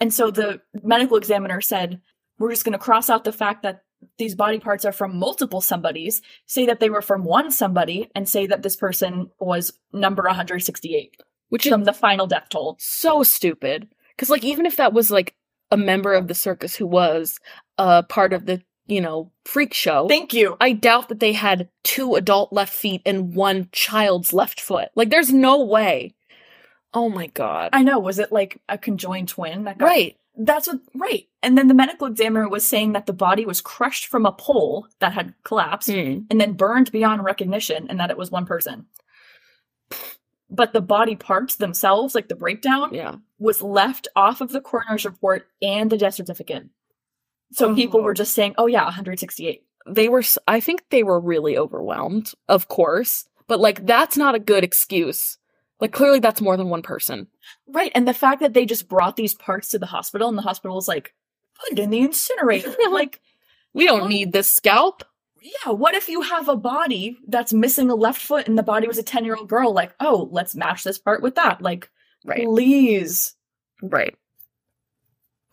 [0.00, 2.00] And so the medical examiner said,
[2.38, 3.82] We're just going to cross out the fact that
[4.18, 8.28] these body parts are from multiple somebodies, say that they were from one somebody, and
[8.28, 11.16] say that this person was number 168
[11.52, 12.76] Which is the final death toll.
[12.80, 13.86] so stupid.
[14.16, 15.34] Because, like, even if that was, like,
[15.70, 17.38] a member of the circus who was
[17.78, 20.56] a part of the, you know, freak show, Thank you.
[20.60, 24.88] I doubt that they had two adult left feet and one child's left foot.
[24.94, 26.14] Like, there's no way.
[26.94, 27.70] Oh my god.
[27.72, 27.98] I know.
[27.98, 29.64] Was it like a conjoined twin?
[29.64, 30.16] That got right.
[30.36, 31.26] That's what, right.
[31.42, 34.86] And then the medical examiner was saying that the body was crushed from a pole
[35.00, 36.20] that had collapsed Hmm.
[36.30, 38.86] and then burned beyond recognition and that it was one person.
[40.54, 43.16] But the body parts themselves, like the breakdown, Yeah.
[43.38, 46.66] was left off of the coroner's report and the death certificate.
[47.52, 47.74] So oh.
[47.74, 48.02] people Oh.
[48.02, 49.64] were just saying, oh yeah, 168.
[49.86, 53.24] They were, I think they were really overwhelmed, of course.
[53.48, 55.38] But, like, that's not a good excuse.
[55.80, 57.26] Like, clearly that's more than one person.
[57.66, 57.90] Right.
[57.94, 60.76] And the fact that they just brought these parts to the hospital and the hospital
[60.76, 61.12] was like,
[61.58, 62.72] put it in the incinerator.
[62.90, 63.20] like,
[63.74, 65.02] We don't need this scalp.
[65.42, 68.86] Yeah, what if you have a body that's missing a left foot and the body
[68.86, 69.72] was a 10 year old girl?
[69.72, 71.60] Like, oh, let's match this part with that.
[71.60, 71.90] Like,
[72.24, 72.44] Right.
[72.44, 73.34] please.
[73.82, 74.14] Right.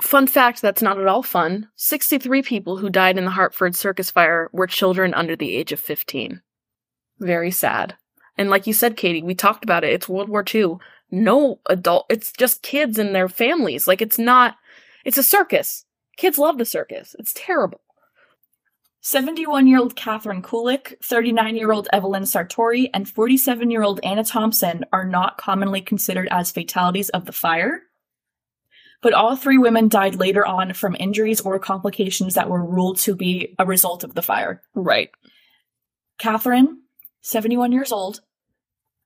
[0.01, 4.11] Fun fact that's not at all fun 63 people who died in the Hartford circus
[4.11, 6.41] fire were children under the age of 15.
[7.19, 7.95] Very sad.
[8.37, 9.91] And like you said, Katie, we talked about it.
[9.91, 10.77] It's World War II.
[11.11, 13.87] No adult, it's just kids and their families.
[13.87, 14.55] Like, it's not,
[15.03, 15.85] it's a circus.
[16.15, 17.15] Kids love the circus.
[17.19, 17.81] It's terrible.
[19.01, 24.23] 71 year old Catherine Kulik, 39 year old Evelyn Sartori, and 47 year old Anna
[24.23, 27.81] Thompson are not commonly considered as fatalities of the fire.
[29.01, 33.15] But all three women died later on from injuries or complications that were ruled to
[33.15, 34.61] be a result of the fire.
[34.75, 35.09] Right.
[36.17, 36.81] Catherine,
[37.21, 38.19] 71 years old,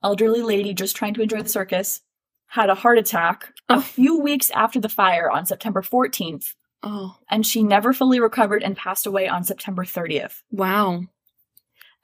[0.01, 2.01] elderly lady just trying to enjoy the circus,
[2.47, 3.81] had a heart attack a Oh.
[3.81, 8.75] few weeks after the fire on September 14th, Oh, and she never fully recovered and
[8.75, 10.41] passed away on September 30th.
[10.51, 11.03] wow.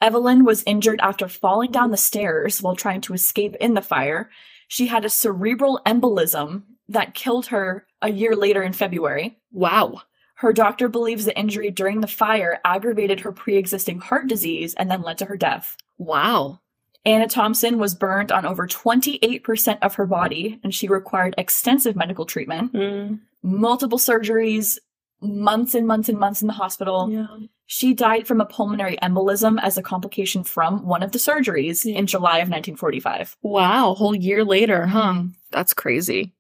[0.02, 4.30] Evelyn was injured after falling down the stairs while trying to escape in the fire.
[4.70, 9.38] She had a cerebral embolism that killed her a year later in February.
[9.52, 10.04] Wow.
[10.36, 14.90] Her doctor believes the injury during the fire aggravated her pre existing heart disease and
[14.90, 15.76] then led to her death.
[15.98, 16.62] Wow.
[17.06, 22.26] Anna Thompson was burned on over 28% of her body, and she required extensive medical
[22.26, 24.78] treatment, Mm, multiple surgeries,
[25.22, 27.10] months and months and months in the hospital.
[27.12, 27.28] yeah.
[27.72, 32.00] She died from a pulmonary embolism as a complication from one of the surgeries Yeah.
[32.00, 33.38] in July of 1945.
[33.44, 33.92] Wow.
[33.92, 35.24] A whole year later, huh?
[35.52, 36.34] That's crazy.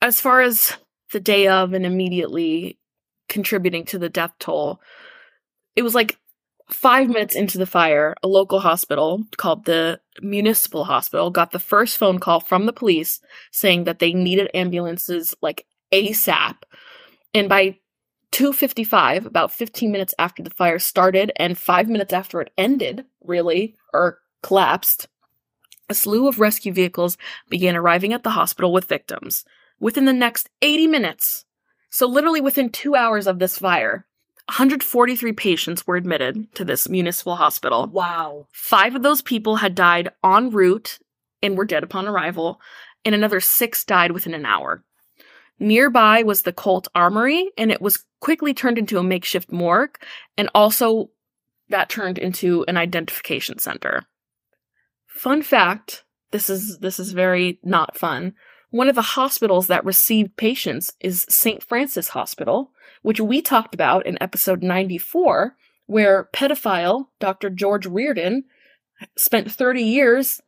[0.00, 0.76] As far as
[1.12, 2.78] the day of and immediately
[3.28, 4.80] contributing to the death toll,
[5.76, 6.18] it was like
[6.72, 11.96] five minutes into the fire, a local hospital called the Municipal Hospital got the first
[11.96, 16.56] phone call from the police saying that they needed ambulances like ASAP.
[17.34, 17.78] And by
[18.32, 23.76] 2:55, about 15 minutes after the fire started and 5 minutes after it ended, really,
[23.92, 25.08] or collapsed,
[25.88, 29.44] a slew of rescue vehicles began arriving at the hospital with victims.
[29.78, 31.44] Within the next 80 minutes,
[31.90, 34.06] so literally within 2 hours of this fire,
[34.46, 37.86] 143 patients were admitted to this municipal hospital.
[37.86, 38.48] Wow.
[38.52, 40.98] Five of those people had died en route
[41.42, 42.60] and were dead upon arrival,
[43.04, 44.84] and another six died within an hour.
[45.58, 49.96] Nearby was the Colt Armory, and it was quickly turned into a makeshift morgue,
[50.36, 51.10] and also
[51.68, 54.02] that turned into an identification center.
[55.06, 58.34] Fun fact, this is this is very not fun.
[58.72, 61.62] One of the hospitals that received patients is St.
[61.62, 65.54] Francis Hospital, which we talked about in episode 94,
[65.84, 67.50] where pedophile Dr.
[67.50, 68.44] George Reardon
[69.14, 70.40] spent 30 years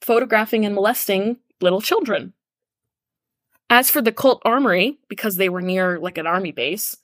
[0.00, 2.32] photographing and molesting little children.
[3.70, 6.96] As for the Colt Armory, because they were near like an army base,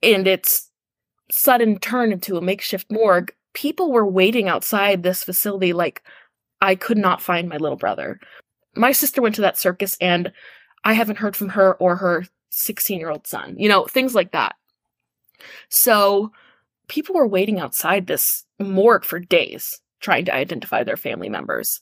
[0.00, 0.70] and its
[1.28, 6.04] sudden turn into a makeshift morgue, people were waiting outside this facility like
[6.60, 8.20] I could not find my little brother.
[8.76, 10.32] My sister went to that circus and
[10.84, 14.32] I haven't heard from her or her 16 year old son, you know, things like
[14.32, 14.56] that.
[15.68, 16.32] So
[16.88, 21.80] people were waiting outside this morgue for days trying to identify their family members.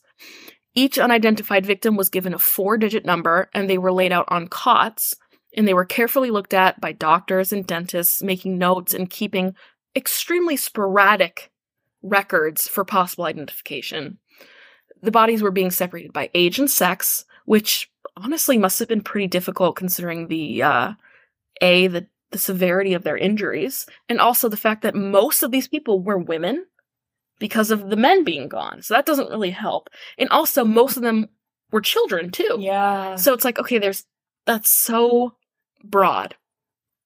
[0.75, 4.47] Each unidentified victim was given a four digit number and they were laid out on
[4.47, 5.13] cots
[5.55, 9.55] and they were carefully looked at by doctors and dentists, making notes and keeping
[9.95, 11.51] extremely sporadic
[12.01, 14.17] records for possible identification.
[15.03, 19.27] The bodies were being separated by age and sex, which honestly must have been pretty
[19.27, 20.93] difficult considering the uh,
[21.61, 25.67] a the the severity of their injuries and also the fact that most of these
[25.67, 26.65] people were women
[27.37, 28.81] because of the men being gone.
[28.81, 29.89] So that doesn't really help.
[30.17, 31.29] And also most of them
[31.71, 32.57] were children too.
[32.59, 33.17] Yeah.
[33.17, 34.05] So it's like okay, there's
[34.45, 35.35] that's so
[35.83, 36.35] broad.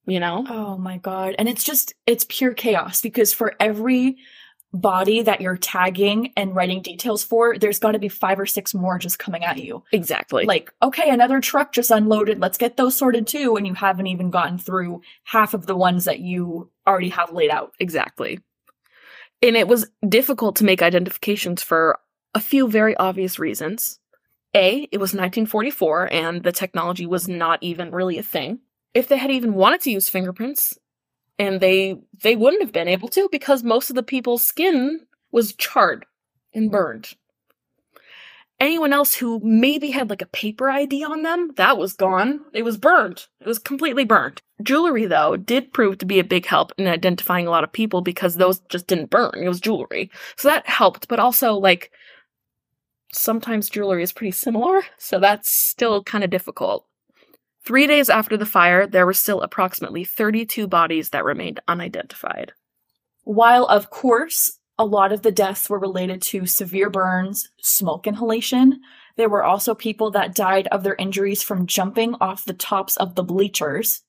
[0.06, 0.45] You know?
[0.48, 1.36] Oh my god.
[1.38, 4.18] And it's just it's pure chaos because for every
[4.82, 8.73] body that you're tagging and writing details for, there's got to be five or six
[8.73, 9.84] more just coming at you.
[9.91, 10.45] Exactly.
[10.45, 12.39] Like, okay, another truck just unloaded.
[12.39, 13.55] Let's get those sorted too.
[13.55, 17.51] And you haven't even gotten through half of the ones that you already have laid
[17.51, 17.73] out.
[17.80, 18.39] Exactly.
[19.41, 21.99] And it was difficult to make identifications for
[22.34, 23.99] a few very obvious reasons.
[24.55, 28.59] A, it was 1944 and the technology was not even really a thing.
[28.93, 30.78] If they had even wanted to use fingerprints,
[31.40, 35.56] and they they wouldn't have been able to because most of the people's skin was
[35.56, 36.06] charred
[36.54, 36.72] and mm.
[36.72, 37.16] burned.
[38.60, 42.40] Anyone else who maybe had like a paper ID on them, that was gone.
[42.54, 43.28] It was burned.
[43.40, 44.42] It was completely burned.
[44.64, 48.02] Jewelry, though, did prove to be a big help in identifying a lot of people
[48.02, 49.34] because those just didn't burn.
[49.36, 50.10] It was jewelry.
[50.38, 51.92] So that helped, but also, like,
[53.14, 56.87] sometimes jewelry is pretty similar, so that's still kind of difficult.
[57.68, 62.53] Three days after the fire, there were still approximately 32 bodies that remained unidentified.
[63.26, 68.80] While, of course, a lot of the deaths were related to severe burns, smoke inhalation,
[69.18, 73.15] there were also people that died of their injuries from jumping off the tops of
[73.15, 74.01] the bleachers.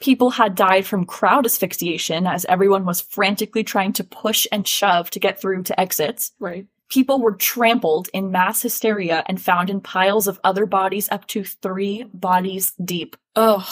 [0.00, 5.10] People had died from crowd asphyxiation as everyone was frantically trying to push and shove
[5.10, 6.30] to get through to exits.
[6.38, 6.68] Right.
[6.92, 11.42] People were trampled in mass hysteria and found in piles of other bodies up to
[11.42, 13.16] three bodies deep.
[13.34, 13.64] Ugh.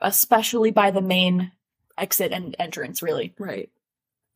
[0.00, 1.50] Especially by the main
[1.98, 3.34] exit and entrance, really.
[3.36, 3.68] Right.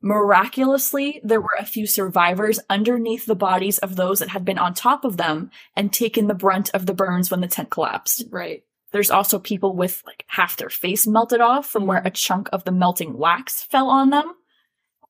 [0.01, 4.75] Miraculously, there were a few survivors underneath the bodies of those that had been on
[4.75, 8.25] top of them and taken the brunt of the burns when the tent collapsed.
[8.29, 8.65] Right.
[8.91, 11.87] There's also people with like half their face melted off from mm.
[11.87, 14.35] where a chunk of the melting wax fell on them.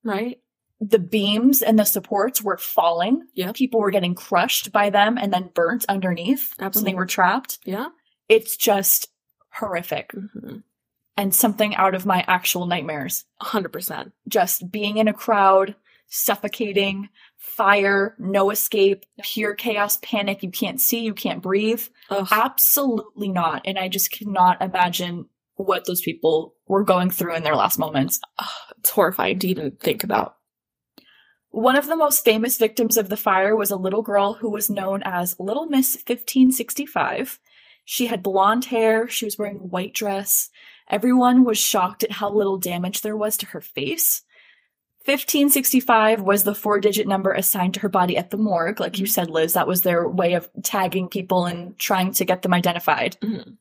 [0.02, 0.38] Right
[0.80, 3.26] the beams and the supports were falling.
[3.34, 3.52] Yeah.
[3.52, 6.78] People were getting crushed by them and then burnt underneath Absolutely.
[6.78, 7.58] when they were trapped.
[7.64, 7.88] Yeah.
[8.28, 9.08] It's just
[9.52, 10.58] horrific mm-hmm.
[11.16, 13.24] and something out of my actual nightmares.
[13.42, 14.12] 100%.
[14.28, 15.74] Just being in a crowd,
[16.08, 20.42] suffocating, fire, no escape, pure chaos, panic.
[20.42, 21.82] You can't see, you can't breathe.
[22.10, 22.28] Ugh.
[22.30, 23.62] Absolutely not.
[23.64, 28.20] And I just cannot imagine what those people were going through in their last moments.
[28.38, 28.48] Ugh,
[28.78, 30.36] it's horrifying to even think about.
[31.54, 34.68] One of the most famous victims of the fire was a little girl who was
[34.68, 37.38] known as Little Miss 1565.
[37.84, 40.50] She had blonde hair, she was wearing a white dress.
[40.90, 44.22] Everyone was shocked at how little damage there was to her face.
[45.04, 48.80] 1565 was the four digit number assigned to her body at the morgue.
[48.80, 52.42] Like you said, Liz, that was their way of tagging people and trying to get
[52.42, 53.16] them identified.
[53.22, 53.52] Mm-hmm.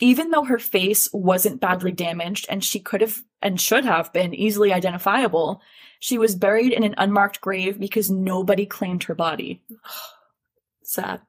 [0.00, 4.34] Even though her face wasn't badly damaged and she could have and should have been
[4.34, 5.60] easily identifiable,
[5.98, 9.62] she was buried in an unmarked grave because nobody claimed her body.
[10.82, 11.20] Sad.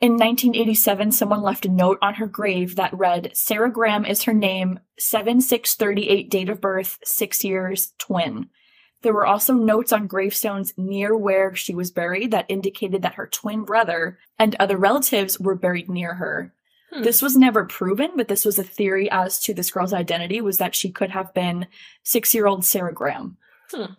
[0.00, 4.32] In 1987, someone left a note on her grave that read, Sarah Graham is her
[4.32, 8.48] name, 7638 date of birth, six years, twin.
[9.02, 13.26] There were also notes on gravestones near where she was buried that indicated that her
[13.26, 16.54] twin brother and other relatives were buried near her.
[16.92, 17.02] Hmm.
[17.02, 20.58] This was never proven, but this was a theory as to this girl's identity was
[20.58, 21.66] that she could have been
[22.02, 23.36] six-year-old Sarah Graham.
[23.70, 23.92] Hmm.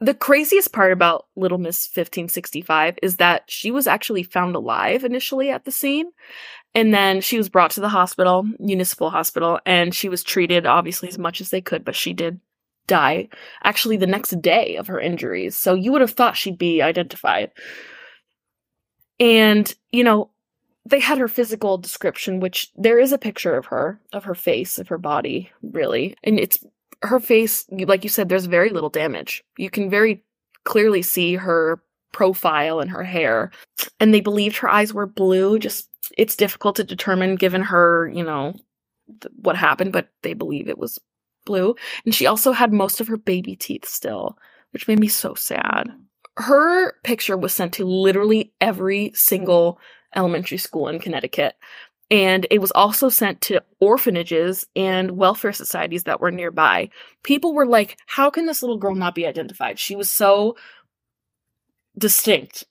[0.00, 5.50] The craziest part about Little Miss 1565 is that she was actually found alive initially
[5.50, 6.10] at the scene.
[6.74, 11.08] And then she was brought to the hospital, municipal hospital, and she was treated obviously
[11.08, 12.38] as much as they could, but she did
[12.86, 13.28] die
[13.62, 15.56] actually the next day of her injuries.
[15.56, 17.50] So you would have thought she'd be identified.
[19.18, 20.30] And, you know,
[20.88, 24.78] they had her physical description, which there is a picture of her, of her face,
[24.78, 26.16] of her body, really.
[26.24, 26.64] And it's
[27.02, 29.44] her face, like you said, there's very little damage.
[29.56, 30.22] You can very
[30.64, 31.80] clearly see her
[32.12, 33.50] profile and her hair.
[34.00, 35.58] And they believed her eyes were blue.
[35.58, 38.54] Just, it's difficult to determine given her, you know,
[39.20, 40.98] th- what happened, but they believe it was
[41.44, 41.74] blue.
[42.04, 44.38] And she also had most of her baby teeth still,
[44.72, 45.90] which made me so sad.
[46.38, 49.80] Her picture was sent to literally every single
[50.14, 51.54] elementary school in Connecticut.
[52.10, 56.88] And it was also sent to orphanages and welfare societies that were nearby.
[57.22, 59.78] People were like, how can this little girl not be identified?
[59.78, 60.56] She was so
[61.98, 62.64] distinct.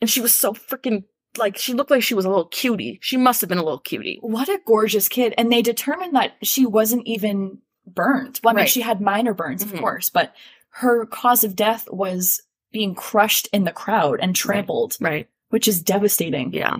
[0.00, 1.04] And she was so freaking
[1.36, 2.98] like she looked like she was a little cutie.
[3.02, 4.18] She must have been a little cutie.
[4.22, 5.34] What a gorgeous kid.
[5.36, 8.40] And they determined that she wasn't even burned.
[8.42, 8.70] Well, I mean, Right.
[8.70, 9.80] she had minor burns, of mm-hmm.
[9.80, 10.34] course, but
[10.70, 15.28] her cause of death was being crushed in the crowd and trampled, Right.
[15.50, 16.52] Which is devastating.
[16.52, 16.76] Yeah.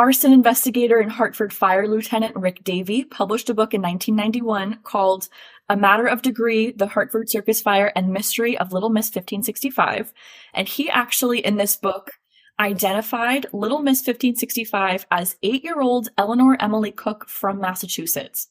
[0.00, 5.28] Arson investigator and Hartford Fire Lieutenant Rick Davey published a book in 1991 called
[5.68, 10.14] A Matter of Degree The Hartford Circus Fire and Mystery of Little Miss 1565.
[10.54, 12.12] And he actually, in this book,
[12.58, 18.48] identified Little Miss 1565 as eight year old Eleanor Emily Cook from Massachusetts.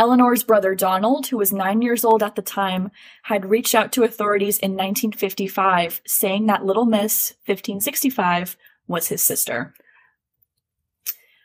[0.00, 2.90] Eleanor's brother Donald, who was nine years old at the time,
[3.24, 8.56] had reached out to authorities in 1955 saying that Little Miss 1565
[8.88, 9.74] was his sister.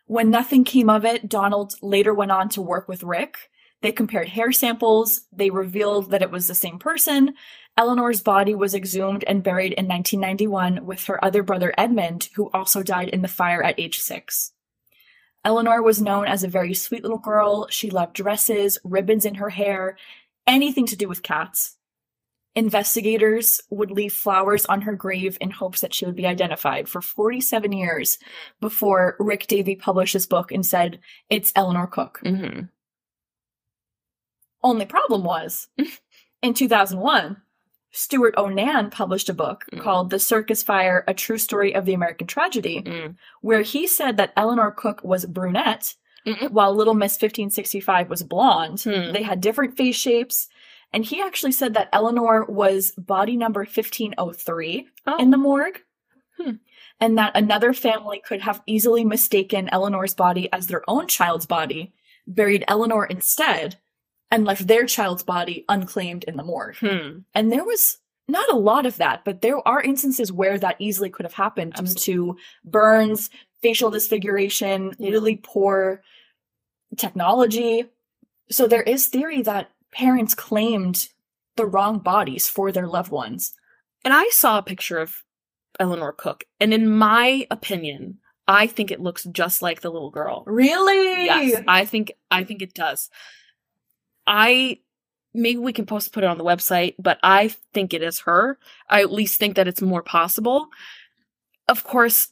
[0.08, 3.52] When nothing came of it, Donald later went on to work with Rick.
[3.82, 5.26] They compared hair samples.
[5.34, 7.34] They revealed that it was the same person.
[7.78, 12.84] Eleanor's body was exhumed and buried in 1991 with her other brother Edmund, who also
[12.84, 14.54] died in the fire at age six.
[15.46, 17.68] Eleanor was known as a very sweet little girl.
[17.70, 19.96] She loved dresses, ribbons in her hair,
[20.48, 21.78] anything to do with cats.
[22.56, 27.02] Investigators would leave flowers on her grave in hopes that she would be identified for
[27.02, 28.18] 47 years
[28.60, 32.22] before Rick Davey published his book and said, It's Eleanor Cook.
[32.24, 32.62] hmm
[34.64, 35.68] Only problem was,
[36.42, 37.38] in 2001,
[37.96, 39.80] Stewart O'Nan published a book Mm.
[39.82, 43.16] called The Circus Fire A True Story of the American Tragedy, Mm.
[43.42, 46.52] where he said that Eleanor Cook was brunette Mm-mm.
[46.52, 48.82] while Little Miss 1565 was blonde.
[48.82, 49.12] Hmm.
[49.14, 50.50] They had different face shapes.
[50.92, 55.18] And he actually said that Eleanor was body number 1503 Oh.
[55.18, 55.82] in the morgue.
[56.38, 56.52] Hmm.
[57.00, 61.94] And that another family could have easily mistaken Eleanor's body as their own child's body,
[62.28, 63.78] buried Eleanor instead,
[64.32, 66.78] and left their child's body unclaimed in the morgue.
[66.78, 67.20] Hmm.
[67.34, 67.98] And there was
[68.28, 71.74] not a lot of that, but there are instances where that easily could have happened
[71.74, 73.30] due to burns,
[73.62, 75.12] facial disfiguration, Yeah.
[75.12, 76.02] really poor
[76.98, 77.86] technology.
[78.50, 81.10] So there is theory that parents claimed
[81.56, 83.54] the wrong bodies for their loved ones.
[84.04, 85.24] And I saw a picture of
[85.80, 90.44] Eleanor Cook, and in my opinion, I think it looks just like the little girl.
[90.46, 91.26] Really?
[91.26, 93.10] Yes, I think I think it does.
[94.28, 94.80] I
[95.34, 98.58] maybe we can post put it on the website, but I think it is her.
[98.90, 100.68] I at least think that it's more possible.
[101.68, 102.30] Of course,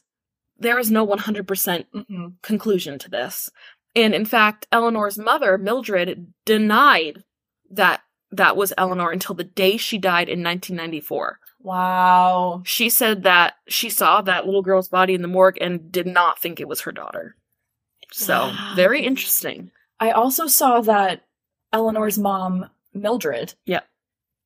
[0.58, 3.50] there is no 100% hmm conclusion to this.
[3.96, 7.22] And in fact, Eleanor's mother, Mildred, denied
[7.70, 11.38] that that was Eleanor until the day she died in 1994.
[11.60, 12.62] Wow.
[12.64, 16.40] She said that she saw that little girl's body in the morgue and did not
[16.40, 17.36] think it was her daughter.
[18.12, 18.72] So, Wow.
[18.74, 19.70] very interesting.
[20.00, 21.22] I also saw that
[21.74, 23.80] Eleanor's mom, Mildred, Yeah.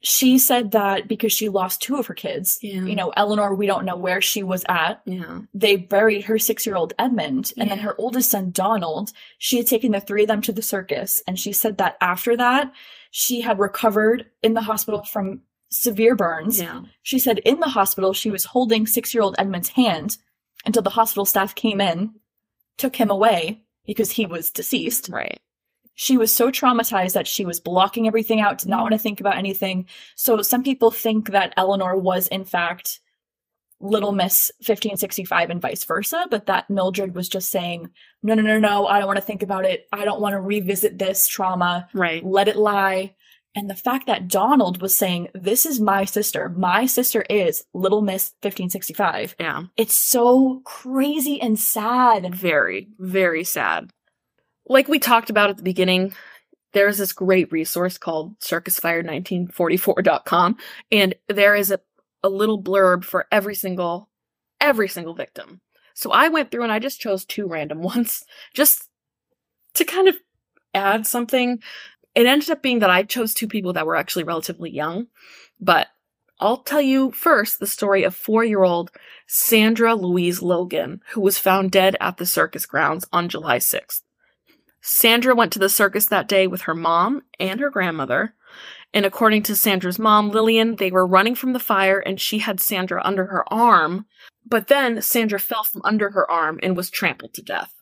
[0.01, 2.83] she said that because she lost two of her kids, Yeah.
[2.85, 5.03] you know, Eleanor, we don't know where she was at.
[5.05, 5.41] Yeah.
[5.53, 9.12] They buried her six year old Edmund and then her oldest son, Donald.
[9.39, 11.22] She had taken the three of them to the circus.
[11.26, 12.72] And she said that after that,
[13.11, 16.59] she had recovered in the hospital from severe burns.
[16.61, 16.83] Yeah.
[17.03, 20.16] She said in the hospital, she was holding six year old Edmund's hand
[20.64, 22.14] until the hospital staff came in,
[22.79, 25.09] took him away because he was deceased.
[25.11, 25.39] Right.
[26.01, 29.03] She was so traumatized that she was blocking everything out, did not want to mm-hmm.
[29.03, 29.87] think about anything.
[30.15, 33.01] So some people think that Eleanor was, in fact,
[33.81, 37.91] Little Miss 1565 and vice versa, but that Mildred was just saying,
[38.23, 39.89] no, no, no, no, I don't want to think about it.
[39.93, 41.89] I don't want to revisit this trauma.
[41.93, 42.25] Right.
[42.25, 43.17] Let it lie.
[43.57, 46.49] And the fact that Donald was saying, this is my sister.
[46.51, 49.35] My sister is Little Miss 1565.
[49.41, 49.65] Yeah.
[49.77, 52.33] It's so crazy and sad.
[52.33, 53.91] Very, very sad.
[54.69, 56.12] Like we talked about at the beginning,
[56.73, 60.57] there's this great resource called circusfire1944.com,
[60.93, 61.81] and there is a,
[62.23, 64.11] a little blurb for every single
[64.61, 65.61] every single victim.
[65.95, 68.89] So I went through and I just chose two random ones just
[69.75, 70.16] to kind of
[70.75, 71.62] add something.
[72.14, 75.07] It ended up being that I chose two people that were actually relatively young,
[75.61, 75.87] but
[76.41, 78.91] I'll tell you first the story of four year old
[79.27, 84.03] Sandra Louise Logan, who was found dead at the circus grounds on July 6th.
[84.81, 88.35] Sandra went to the circus that day with her mom and her grandmother.
[88.95, 92.61] And according to Sandra's mom, Lillian, they were running from the fire and she had
[92.61, 94.07] Sandra under her arm.
[94.47, 97.74] But then Sandra fell from under her arm and was trampled to death.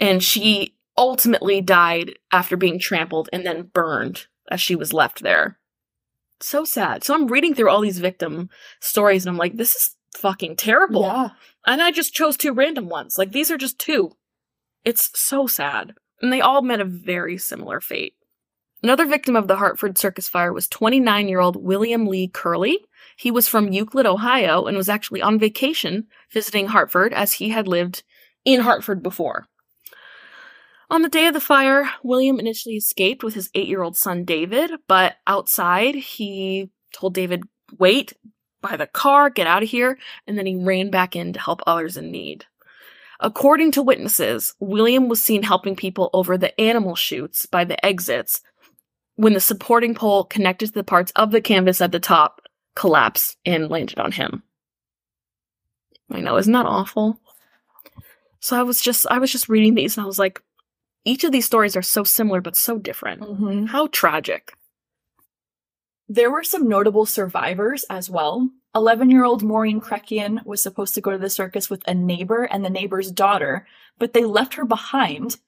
[0.00, 5.58] And she ultimately died after being trampled and then burned as she was left there.
[6.40, 7.04] So sad.
[7.04, 8.48] So I'm reading through all these victim
[8.80, 11.02] stories and I'm like, this is fucking terrible.
[11.02, 11.28] Yeah.
[11.66, 13.16] And I just chose two random ones.
[13.18, 14.12] Like these are just two.
[14.84, 15.94] It's so sad.
[16.22, 18.14] And they all met a very similar fate.
[18.82, 22.78] Another victim of the Hartford circus fire was 29 year old William Lee Curley.
[23.16, 27.68] He was from Euclid, Ohio, and was actually on vacation visiting Hartford as he had
[27.68, 28.02] lived
[28.44, 29.46] in Hartford before.
[30.90, 34.24] On the day of the fire, William initially escaped with his eight year old son
[34.24, 37.44] David, but outside he told David,
[37.78, 38.12] wait
[38.60, 41.62] by the car, get out of here, and then he ran back in to help
[41.66, 42.46] others in need.
[43.22, 48.40] According to witnesses, William was seen helping people over the animal chutes by the exits
[49.14, 52.40] when the supporting pole connected to the parts of the canvas at the top
[52.74, 54.42] collapsed and landed on him.
[56.10, 57.20] I know, isn't that awful?
[58.40, 60.42] So I was just I was just reading these and I was like,
[61.04, 63.22] each of these stories are so similar but so different.
[63.22, 63.68] Mhm.
[63.68, 64.52] How tragic.
[66.12, 68.50] There were some notable survivors as well.
[68.74, 72.44] 11 year old Maureen Krekian was supposed to go to the circus with a neighbor
[72.44, 73.66] and the neighbor's daughter,
[73.98, 75.38] but they left her behind,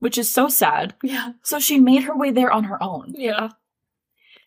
[0.00, 0.92] which is so sad.
[1.02, 1.32] Yeah.
[1.42, 3.14] So she made her way there on her own.
[3.16, 3.52] Yeah.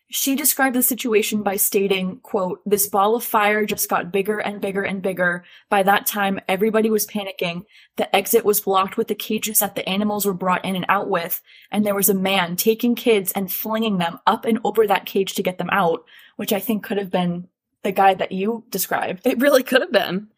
[0.08, 4.60] She described the situation by stating, quote, this ball of fire just got bigger and
[4.60, 5.44] bigger and bigger.
[5.68, 7.64] By that time, everybody was panicking.
[7.96, 11.08] The exit was blocked with the cages that the animals were brought in and out
[11.08, 11.42] with.
[11.72, 15.34] And there was a man taking kids and flinging them up and over that cage
[15.34, 16.04] to get them out,
[16.36, 17.48] which I think could have been
[17.82, 19.26] the guy that you described.
[19.26, 20.28] It really could have been.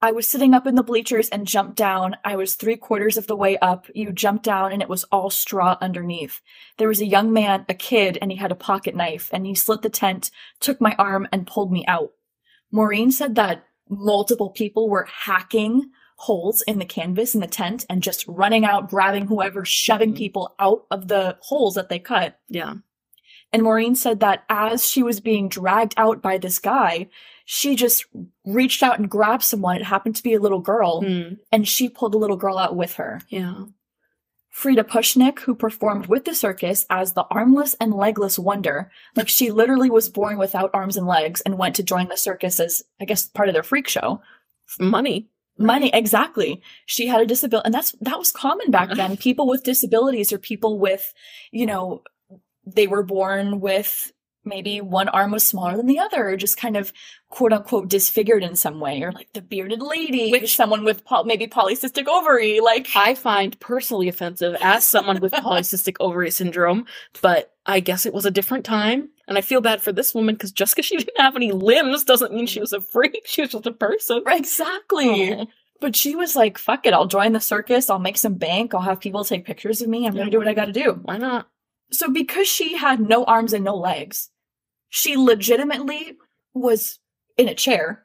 [0.00, 2.16] I was sitting up in the bleachers and jumped down.
[2.24, 3.86] I was three quarters of the way up.
[3.94, 6.40] You jumped down and it was all straw underneath.
[6.76, 9.56] There was a young man, a kid, and he had a pocket knife and he
[9.56, 10.30] slit the tent,
[10.60, 12.12] took my arm and pulled me out.
[12.70, 18.02] Maureen said that multiple people were hacking holes in the canvas in the tent and
[18.02, 20.18] just running out, grabbing whoever, shoving mm-hmm.
[20.18, 22.38] people out of the holes that they cut.
[22.48, 22.74] Yeah.
[23.52, 27.08] And Maureen said that as she was being dragged out by this guy,
[27.50, 28.04] she just
[28.44, 29.76] reached out and grabbed someone.
[29.76, 32.76] It happened to be a little girl, Mm, and she pulled the little girl out
[32.76, 33.22] with her.
[33.30, 33.64] yeah.
[34.50, 39.50] Frieda Pushnik, who performed with the circus as the armless and legless wonder, like she
[39.50, 43.04] literally was born without arms and legs and went to join the circus as, I
[43.06, 44.20] guess, part of their freak show.
[44.78, 45.28] Money.
[45.58, 46.60] Money, exactly.
[46.86, 49.16] She had a disability, and that's that was common back then.
[49.28, 51.12] People with disabilities or people with,
[51.50, 52.02] you know,
[52.66, 54.12] they were born with
[54.48, 56.92] maybe one arm was smaller than the other, or just kind of
[57.28, 61.26] quote unquote disfigured in some way, or like the bearded lady, Which- someone with poly-
[61.28, 66.86] maybe polycystic ovary, like I find personally offensive as someone with polycystic ovary syndrome,
[67.22, 69.10] but I guess it was a different time.
[69.28, 72.02] And I feel bad for this woman because just because she didn't have any limbs
[72.04, 73.20] doesn't mean she was a freak.
[73.26, 74.22] She was just a person.
[74.26, 75.48] exactly.
[75.80, 77.88] But she was like, "Fuck it, I'll join the circus.
[77.88, 78.74] I'll make some bank.
[78.74, 80.06] I'll have people take pictures of me.
[80.06, 81.46] I'm gonna do what I gotta do." Why not?
[81.92, 84.28] So because she had no arms and no legs,
[84.88, 86.16] she legitimately
[86.54, 86.98] was
[87.36, 88.04] in a chair.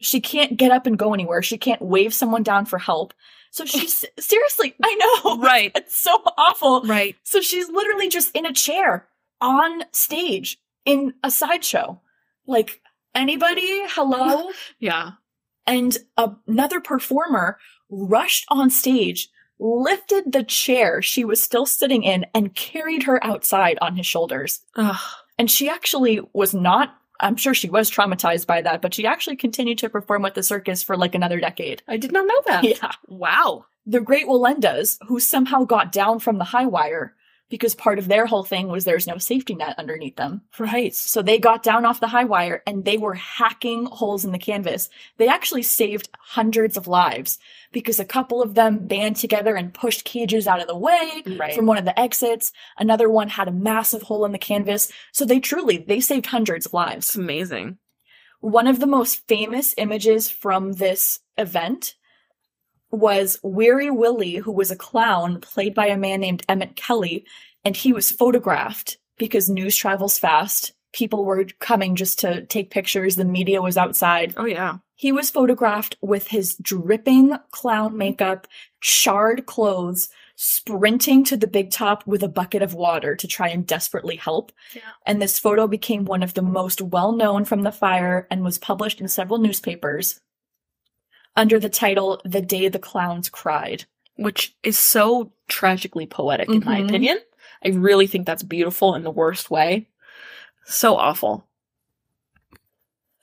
[0.00, 1.42] She can't get up and go anywhere.
[1.42, 3.14] She can't wave someone down for help.
[3.50, 4.94] So she's seriously, I
[5.24, 5.38] know.
[5.38, 5.70] Right.
[5.76, 6.82] It's so awful.
[6.82, 7.16] Right.
[7.22, 9.06] So she's literally just in a chair
[9.40, 12.00] on stage in a sideshow.
[12.46, 12.80] Like,
[13.14, 13.82] anybody?
[13.88, 14.50] Hello?
[14.80, 15.12] Yeah.
[15.66, 17.58] and another performer
[17.88, 19.28] rushed on stage,
[19.60, 24.60] lifted the chair she was still sitting in, and carried her outside on his shoulders.
[24.76, 24.96] Ugh.
[25.38, 29.36] And she actually was not, I'm sure she was traumatized by that, but she actually
[29.36, 31.82] continued to perform with the circus for like another decade.
[31.88, 32.64] I did not know that.
[32.64, 32.92] Yeah.
[33.08, 33.66] Wow.
[33.86, 37.14] The Great Wallendas, who somehow got down from the high wire
[37.52, 40.40] because part of their whole thing was there's no safety net underneath them.
[40.58, 40.94] Right.
[40.94, 44.38] So they got down off the high wire and they were hacking holes in the
[44.38, 44.88] canvas.
[45.18, 47.38] They actually saved hundreds of lives
[47.70, 51.54] because a couple of them band together and pushed cages out of the way Right.
[51.54, 52.52] from one of the exits.
[52.78, 54.90] Another one had a massive hole in the canvas.
[55.12, 57.16] So they truly, they saved hundreds of It's lives.
[57.16, 57.76] amazing.
[58.40, 61.96] One of the most famous images from this event
[62.92, 67.24] was Weary Willie, who was a clown played by a man named Emmett Kelly,
[67.64, 70.72] and he was photographed because news travels fast.
[70.92, 73.16] People were coming just to take pictures.
[73.16, 74.34] The media was outside.
[74.36, 74.76] Oh yeah.
[74.94, 78.46] He was photographed with his dripping clown makeup,
[78.80, 83.66] charred clothes, sprinting to the big top with a bucket of water to try and
[83.66, 84.52] desperately help.
[84.74, 84.82] Yeah.
[85.06, 88.58] And this photo became one of the most well known from the fire and was
[88.58, 90.20] published in several newspapers
[91.36, 93.84] under the title The Day the Clowns Cried.
[94.16, 96.84] Which is so tragically poetic in my Mhm.
[96.88, 97.18] opinion.
[97.64, 99.88] I really think that's beautiful in the worst way.
[100.64, 101.46] So awful.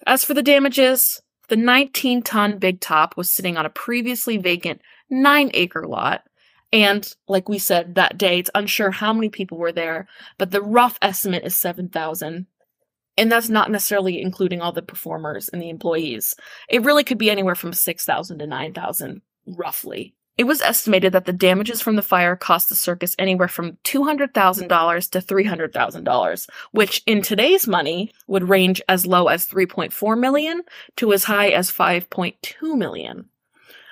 [0.07, 4.82] As for the damages, the 19 ton big top was sitting on a previously vacant
[5.10, 6.24] nine acre lot.
[6.72, 10.07] And like we said that day, it's unsure how many people were there,
[10.38, 12.47] but the rough estimate is 7,000.
[13.20, 16.36] And that's not necessarily including all the performers and the employees.
[16.70, 20.16] It really could be anywhere from 6,000 to 9,000, roughly.
[20.38, 25.10] It was estimated that the damages from the fire cost the circus anywhere from $200,000
[25.10, 30.62] to $300,000, which in today's money would range as low as 3.4 million
[30.96, 33.26] to as high as 5.2 million.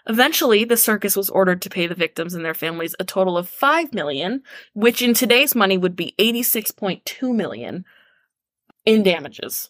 [0.08, 3.50] Eventually, the circus was ordered to pay the victims and their families a total of
[3.50, 4.42] 5 million,
[4.74, 7.84] which in today's money would be 86.2 million
[8.88, 9.70] in damages.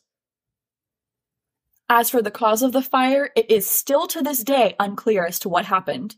[1.90, 5.40] As for the cause of the fire, it is still to this day unclear as
[5.40, 6.16] to what happened.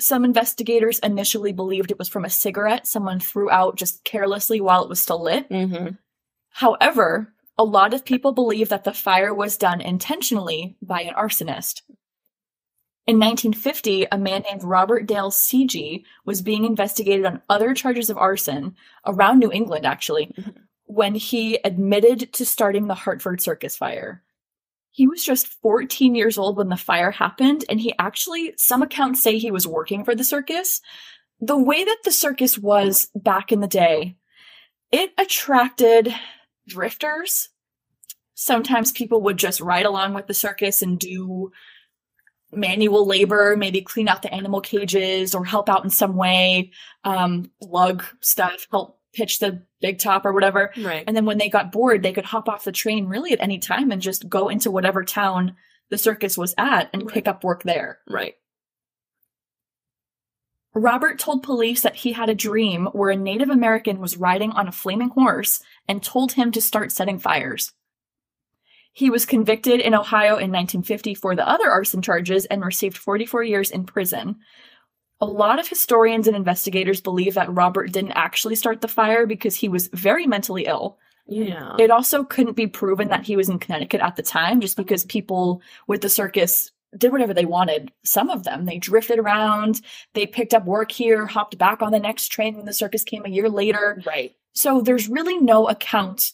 [0.00, 4.82] Some investigators initially believed it was from a cigarette someone threw out just carelessly while
[4.82, 5.48] it was still lit.
[5.50, 5.94] Mm-hmm.
[6.50, 11.82] However, a lot of people believe that the fire was done intentionally by an arsonist.
[13.06, 18.16] In 1950, a man named Robert Dale Segee was being investigated on other charges of
[18.16, 18.74] arson
[19.06, 20.54] around New England, actually, Mhm.
[20.92, 24.22] When he admitted to starting the Hartford Circus fire.
[24.90, 29.22] He was just 14 years old when the fire happened, and he actually, some accounts
[29.22, 30.82] say he was working for the circus.
[31.40, 34.16] The way that the circus was back in the day,
[34.90, 36.14] it attracted
[36.68, 37.48] drifters.
[38.34, 41.52] Sometimes people would just ride along with the circus and do
[42.52, 46.70] manual labor, maybe clean out the animal cages or help out in some way,
[47.04, 50.72] um, lug stuff, help pitch the big top or whatever.
[50.78, 51.04] Right.
[51.06, 53.58] And then when they got bored, they could hop off the train really at any
[53.58, 55.56] time and just go into whatever town
[55.90, 57.14] the circus was at and Right.
[57.14, 57.98] pick up work there.
[58.08, 58.34] Right.
[60.74, 64.68] Robert told police that he had a dream where a Native American was riding on
[64.68, 67.72] a flaming horse and told him to start setting fires.
[68.94, 73.42] He was convicted in Ohio in 1950 for the other arson charges and received 44
[73.42, 74.36] years in prison.
[75.22, 79.54] A lot of historians and investigators believe that Robert didn't actually start the fire because
[79.54, 80.98] he was very mentally ill.
[81.26, 81.76] Yeah.
[81.78, 85.04] It also couldn't be proven that he was in Connecticut at the time just because
[85.04, 87.92] people with the circus did whatever they wanted.
[88.04, 89.80] Some of them, they drifted around,
[90.14, 93.24] they picked up work here, hopped back on the next train when the circus came
[93.24, 94.02] a year later.
[94.04, 94.34] right.
[94.54, 96.32] So there's really no account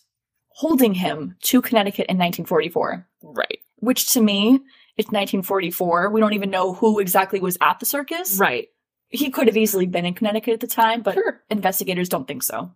[0.49, 3.61] holding him to Connecticut in 1944, Right.
[3.77, 4.59] which to me,
[4.97, 6.11] it's 1944.
[6.11, 8.39] We don't even know who exactly was at the circus.
[8.39, 8.69] Right.
[9.09, 11.43] He could have easily been in Connecticut at the time, but Sure.
[11.51, 12.73] investigators don't think so.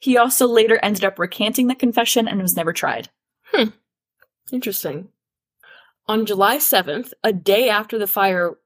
[0.00, 3.08] He also later ended up recanting the confession and was never tried.
[3.44, 3.68] Hmm.
[4.52, 5.08] Interesting.
[6.08, 8.58] On July 7th, a day after the fire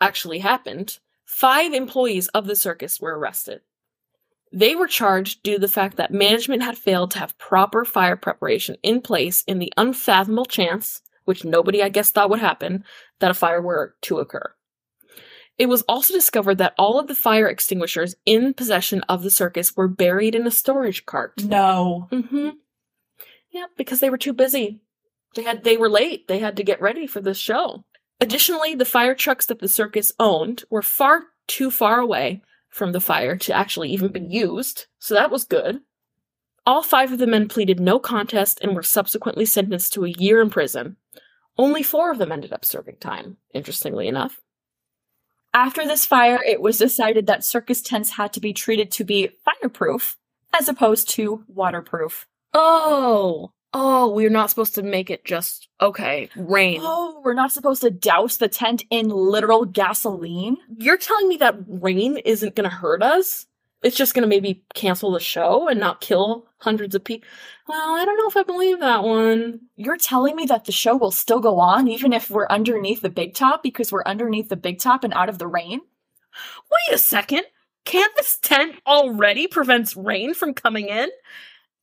[0.00, 3.60] actually happened, five employees of the circus were arrested.
[4.52, 8.16] They were charged due to the fact that management had failed to have proper fire
[8.16, 12.84] preparation in place in the unfathomable chance, which nobody I guess thought would happen,
[13.18, 14.54] that a fire were to occur.
[15.56, 19.76] It was also discovered that all of the fire extinguishers in possession of the circus
[19.76, 21.44] were buried in a storage cart.
[21.44, 22.08] No.
[22.10, 22.50] Mm-hmm.
[23.50, 24.80] Yeah, because they were too busy.
[25.36, 26.26] They had they were late.
[26.26, 27.84] They had to get ready for the show.
[28.20, 33.00] Additionally, the fire trucks that the circus owned were far too far away from the
[33.00, 35.80] fire to actually even be used, so that was good.
[36.66, 40.40] All five of the men pleaded no contest and were subsequently sentenced to a year
[40.40, 40.96] in prison.
[41.58, 44.40] Only four of them ended up serving time, interestingly enough.
[45.54, 49.30] After this fire, it was decided that circus tents had to be treated to be
[49.44, 50.16] fireproof
[50.52, 52.26] as opposed to waterproof.
[52.52, 56.80] Oh, oh, we're not supposed to make it just okay, rain.
[56.82, 60.56] Oh, we're not supposed to douse the tent in literal gasoline?
[60.76, 63.46] You're telling me that rain isn't going to hurt us?
[63.84, 67.28] It's just going to maybe cancel the show and not kill hundreds of people.
[67.68, 69.60] Well, I don't know if I believe that one.
[69.76, 73.10] You're telling me that the show will still go on even if we're underneath the
[73.10, 75.82] big top because we're underneath the big top and out of the rain?
[76.70, 77.42] Wait a second.
[77.84, 81.10] Can't this tent already prevents rain from coming in?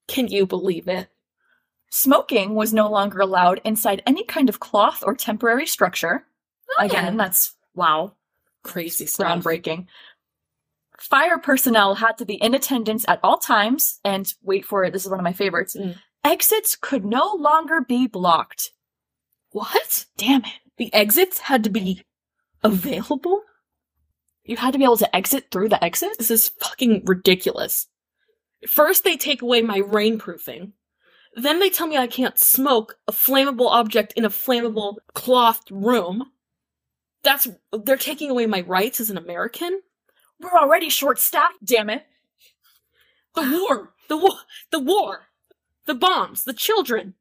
[0.08, 1.08] Can you believe it?
[1.92, 6.26] Smoking was no longer allowed inside any kind of cloth or temporary structure.
[6.80, 7.24] Again, ah.
[7.24, 8.14] that's wow,
[8.64, 9.44] Crazy stuff.
[9.44, 9.88] groundbreaking.
[11.02, 15.04] Fire personnel had to be in attendance at all times, and wait for it, this
[15.04, 15.76] is one of my favorites.
[15.76, 15.98] Mm.
[16.24, 18.70] Exits could no longer be blocked.
[19.50, 20.06] What?
[20.18, 20.60] Damn it.
[20.78, 22.04] The exits had to be
[22.64, 23.42] available?
[24.44, 26.18] You had to be able to exit through the exit?
[26.20, 27.88] This is fucking ridiculous.
[28.68, 30.74] First, they take away my rainproofing.
[31.36, 36.26] Then they tell me I can't smoke a flammable object in a flammable clothed room.
[37.24, 39.82] That's they're taking away my rights as an American.
[40.42, 42.06] We're already short staffed, damn it.
[43.36, 44.34] The war, the war,
[44.72, 45.28] the war,
[45.86, 47.14] the bombs, the children.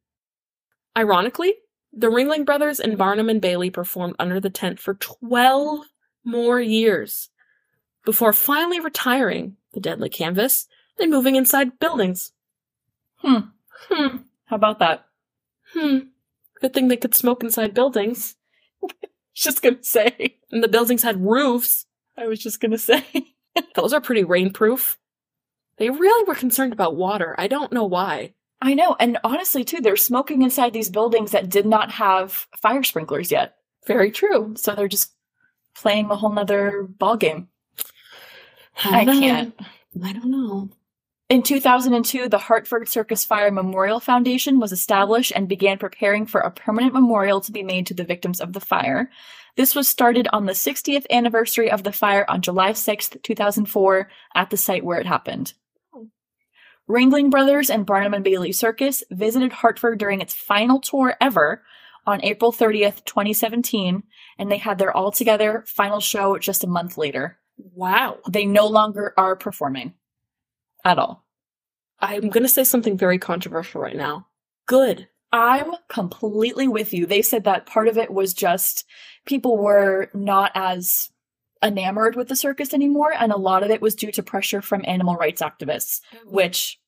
[0.97, 1.55] Ironically,
[1.93, 5.87] the Ringling Brothers and Barnum and Bailey performed under the tent for 12
[6.25, 7.31] more years
[8.05, 10.67] before finally retiring the deadly canvas
[10.99, 12.33] and moving inside buildings.
[13.17, 13.49] Hmm.
[13.89, 14.17] Hmm.
[14.47, 15.07] How about that?
[15.73, 15.99] Hmm.
[16.61, 18.37] Good thing they could smoke inside buildings.
[19.35, 20.37] Just gonna say.
[20.51, 21.87] And the buildings had roofs.
[22.17, 23.05] I was just gonna say.
[23.75, 24.97] Those are pretty rainproof.
[25.79, 27.35] They really were concerned about water.
[27.39, 28.35] I don't know why.
[28.63, 32.83] I know, and honestly, too, they're smoking inside these buildings that did not have fire
[32.83, 33.57] sprinklers yet.
[33.87, 34.55] Very true.
[34.57, 35.13] So they're just
[35.75, 37.49] playing a whole nother ball game.
[38.85, 39.21] I, I don't know.
[39.21, 39.55] can't.
[40.05, 40.69] I don't know.
[41.31, 46.51] In 2002, the Hartford Circus Fire Memorial Foundation was established and began preparing for a
[46.51, 49.11] permanent memorial to be made to the victims of the fire.
[49.57, 54.51] This was started on the 60th anniversary of the fire on July 6th, 2004, at
[54.51, 55.55] the site where it happened.
[56.89, 61.63] Ringling Brothers and Barnum and Bailey Circus visited Hartford during its final tour ever
[62.07, 64.03] on April 30th, 2017,
[64.39, 67.39] and they had their all together final show just a month later.
[67.57, 68.19] Wow.
[68.29, 69.95] They no longer are performing
[70.85, 71.25] at all.
[72.01, 74.27] I'm going to say something very controversial right now.
[74.67, 75.09] Good.
[75.33, 77.07] I'm completely with you.
[77.07, 78.85] They said that part of it was just
[79.27, 81.11] people were not as
[81.63, 84.85] enamored with the circus anymore, and a lot of it was due to pressure from
[84.87, 86.35] animal rights activists, mm-hmm.
[86.35, 86.81] which,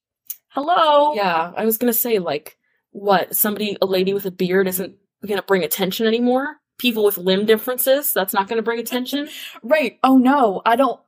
[0.48, 1.14] hello.
[1.14, 2.58] Yeah, I was going to say, like,
[2.90, 3.34] what?
[3.36, 6.56] Somebody, a lady with a beard isn't going to bring attention anymore?
[6.78, 9.28] People with limb differences, that's not going to bring attention?
[9.62, 9.98] Right.
[10.02, 11.00] Oh no, I don't.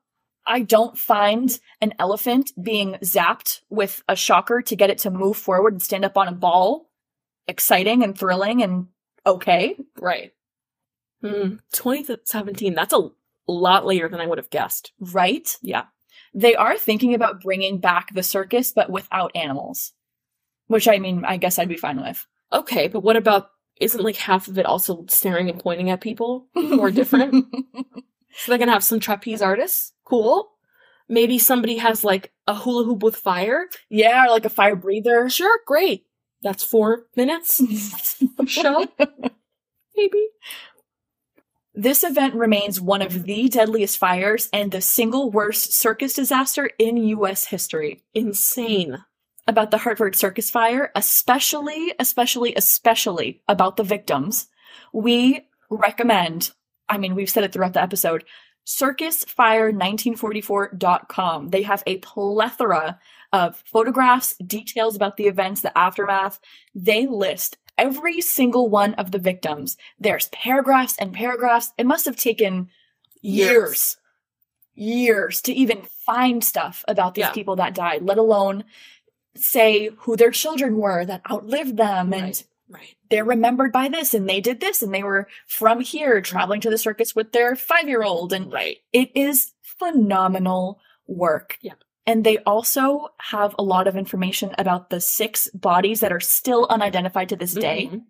[0.46, 5.38] I don't find an elephant being zapped with a shocker to get it to move
[5.38, 6.90] forward and stand up on a ball
[7.48, 8.88] exciting and thrilling and
[9.26, 9.76] okay.
[10.00, 10.32] Right.
[11.20, 11.56] Hmm.
[11.72, 13.08] 2017, that's a
[13.46, 14.92] lot later than I would have guessed.
[15.00, 15.56] Right?
[15.62, 15.84] Yeah.
[16.34, 19.92] They are thinking about bringing back the circus, but without animals.
[20.66, 22.26] Which I mean, I guess I'd be fine with.
[22.52, 26.46] Okay, but what about, isn't like half of it also staring and pointing at people?
[26.54, 27.46] More different?
[28.36, 29.92] So they're gonna have some trapeze artists.
[30.04, 30.48] Cool.
[31.08, 33.68] Maybe somebody has like a hula hoop with fire.
[33.88, 35.30] yeah, or like a fire breather.
[35.30, 36.04] Sure, great.
[36.44, 37.60] That's four minutes
[38.38, 38.86] of show.
[39.96, 40.28] Maybe.
[41.74, 46.98] This event remains one of the deadliest fires and the single worst circus disaster in
[46.98, 48.04] US history.
[48.14, 49.02] Insane.
[49.48, 54.46] About the Hartford Circus Fire, especially, especially, especially about the victims,
[54.92, 56.52] we recommend,
[56.88, 58.24] I mean, we've said it throughout the episode,
[58.66, 61.50] circusfire1944.com.
[61.50, 62.98] They have a plethora
[63.34, 66.38] of photographs, details about the events, the aftermath.
[66.72, 69.76] They list every single one of the victims.
[69.98, 71.72] There's paragraphs and paragraphs.
[71.76, 72.68] It must have taken
[73.22, 73.96] years,
[74.76, 77.32] years to even find stuff about these Yeah.
[77.32, 78.62] people that died, let alone
[79.34, 82.44] say who their children were that outlived them and Right.
[82.68, 82.96] Right.
[83.10, 86.70] they're remembered by this and they did this and they were from here traveling to
[86.70, 88.78] the circus with their five year old and Right.
[88.92, 90.78] it is phenomenal
[91.08, 91.58] work.
[91.62, 91.74] Yeah.
[92.06, 96.66] And they also have a lot of information about the six bodies that are still
[96.68, 97.88] unidentified to this day.
[97.92, 98.02] Mhm.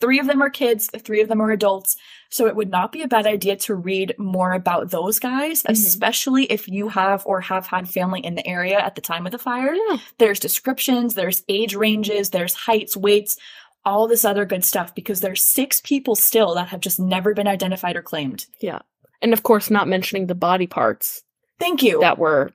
[0.00, 1.96] Three of them are kids, three of them are adults.
[2.28, 5.70] So it would not be a bad idea to read more about those guys, Mhm.
[5.70, 9.32] especially if you have or have had family in the area at the time of
[9.32, 9.74] the fire.
[9.74, 9.98] Yeah.
[10.18, 13.36] There's descriptions, there's age ranges, there's heights, weights,
[13.84, 17.46] all this other good stuff because there's six people still that have just never been
[17.46, 18.46] identified or claimed.
[18.60, 18.80] Yeah.
[19.22, 21.22] And of course, not mentioning the body parts
[21.60, 22.00] Thank you.
[22.00, 22.52] that were,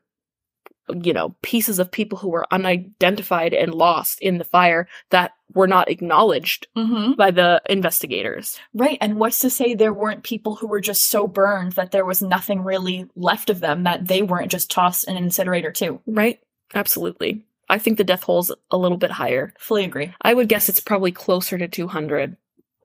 [0.89, 5.67] you know, pieces of people who were unidentified and lost in the fire that were
[5.67, 8.59] not acknowledged hmm by the investigators.
[8.73, 8.97] Right.
[9.01, 12.21] And what's to say there weren't people who were just so burned that there was
[12.21, 16.01] nothing really left of them that they weren't just tossed in an incinerator too?
[16.05, 16.39] Right?
[16.73, 17.45] Absolutely.
[17.69, 19.53] I think the death toll's a little bit higher.
[19.57, 20.13] Fully agree.
[20.21, 22.36] I would guess it's probably closer to 200,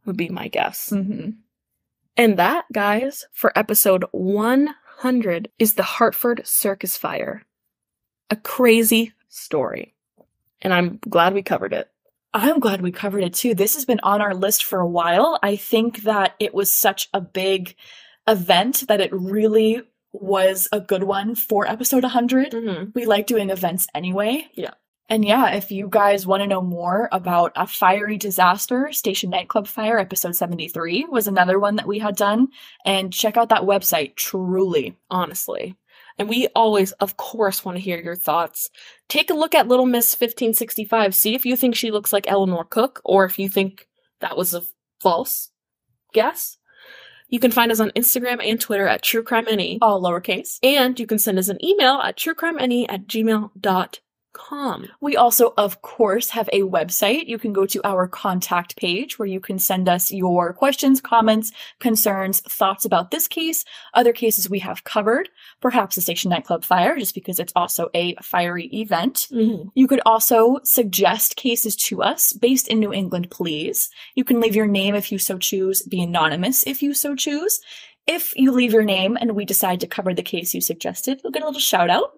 [0.04, 0.90] would be my guess.
[0.90, 1.30] Mm-hmm.
[2.16, 7.45] And that, guys, for episode 100 is the Hartford Circus Fire.
[8.30, 9.94] A crazy story.
[10.62, 11.90] And I'm glad we covered it.
[12.34, 13.54] I'm glad we covered it too.
[13.54, 15.38] This has been on our list for a while.
[15.42, 17.74] I think that it was such a big
[18.26, 22.52] event that it really was a good one for episode 100.
[22.52, 22.90] Mm-hmm.
[22.94, 24.48] We like doing events anyway.
[24.54, 24.72] Yeah.
[25.08, 29.68] And yeah, if you guys want to know more about a fiery disaster, Station Nightclub
[29.68, 32.48] Fire, episode 73 was another one that we had done.
[32.84, 34.96] And check out that website, truly.
[35.08, 35.76] Honestly.
[36.18, 38.70] And we always, of course, want to hear your thoughts.
[39.08, 41.14] Take a look at Little Miss 1565.
[41.14, 43.86] See if you think she looks like Eleanor Cook or if you think
[44.20, 44.62] that was a
[45.00, 45.50] false
[46.12, 46.56] guess.
[47.28, 49.78] You can find us on Instagram and Twitter at TrueCrimeNE.
[49.82, 50.58] All lowercase.
[50.62, 53.88] And you can send us an email at truecrimene at gmail.com.
[55.00, 57.26] We also, of course, have a website.
[57.26, 61.52] You can go to our contact page where you can send us your questions, comments,
[61.80, 63.64] concerns, thoughts about this case,
[63.94, 65.28] other cases we have covered,
[65.60, 69.28] perhaps the Station Nightclub fire, just because it's also a fiery event.
[69.32, 69.68] Mm-hmm.
[69.74, 73.90] You could also suggest cases to us based in New England, please.
[74.14, 77.60] You can leave your name if you so choose, be anonymous if you so choose.
[78.06, 81.32] If you leave your name and we decide to cover the case you suggested, you'll
[81.32, 82.12] get a little shout out.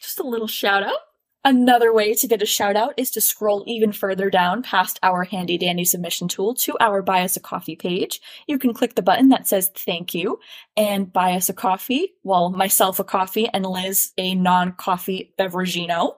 [0.00, 0.98] Just a little shout out.
[1.44, 5.22] Another way to get a shout out is to scroll even further down past our
[5.22, 8.20] handy dandy submission tool to our Buy Us a Coffee page.
[8.48, 10.40] You can click the button that says thank you
[10.76, 12.14] and buy us a coffee.
[12.24, 16.16] Well, myself a coffee and Liz a non coffee beverageino.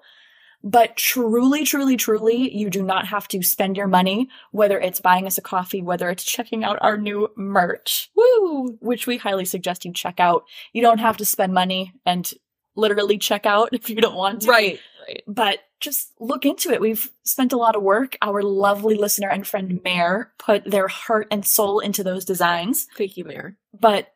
[0.62, 5.27] But truly, truly, truly, you do not have to spend your money, whether it's buying
[5.27, 8.11] us a coffee, whether it's checking out our new merch.
[8.14, 8.77] Woo!
[8.81, 10.45] Which we highly suggest you check out.
[10.73, 12.31] You don't have to spend money and
[12.77, 14.81] literally check out if you don't want to Right.
[15.27, 16.81] But just look into it.
[16.81, 18.17] We've spent a lot of work.
[18.23, 22.87] Our lovely listener and friend Mare put their heart and soul into those designs.
[22.97, 23.57] Thank you, Mare.
[23.79, 24.13] But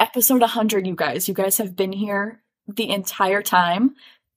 [0.00, 3.94] episode 100, you guys, you guys have been here the entire time.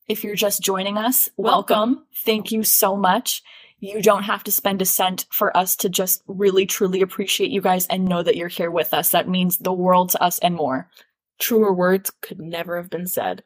[0.07, 1.77] If you're just joining us, welcome.
[1.77, 2.05] Welcome.
[2.25, 3.41] Thank you so much.
[3.79, 7.61] You don't have to spend a cent for us to just really, truly appreciate you
[7.61, 9.09] guys and know that you're here with us.
[9.09, 10.89] That means the world to us and more.
[11.39, 13.43] Truer words could never have been said.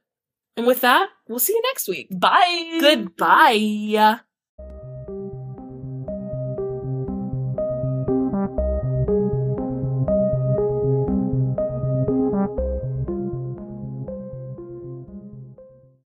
[0.57, 2.07] And with that, we'll see you next week.
[2.11, 2.77] Bye.
[2.81, 4.19] Goodbye.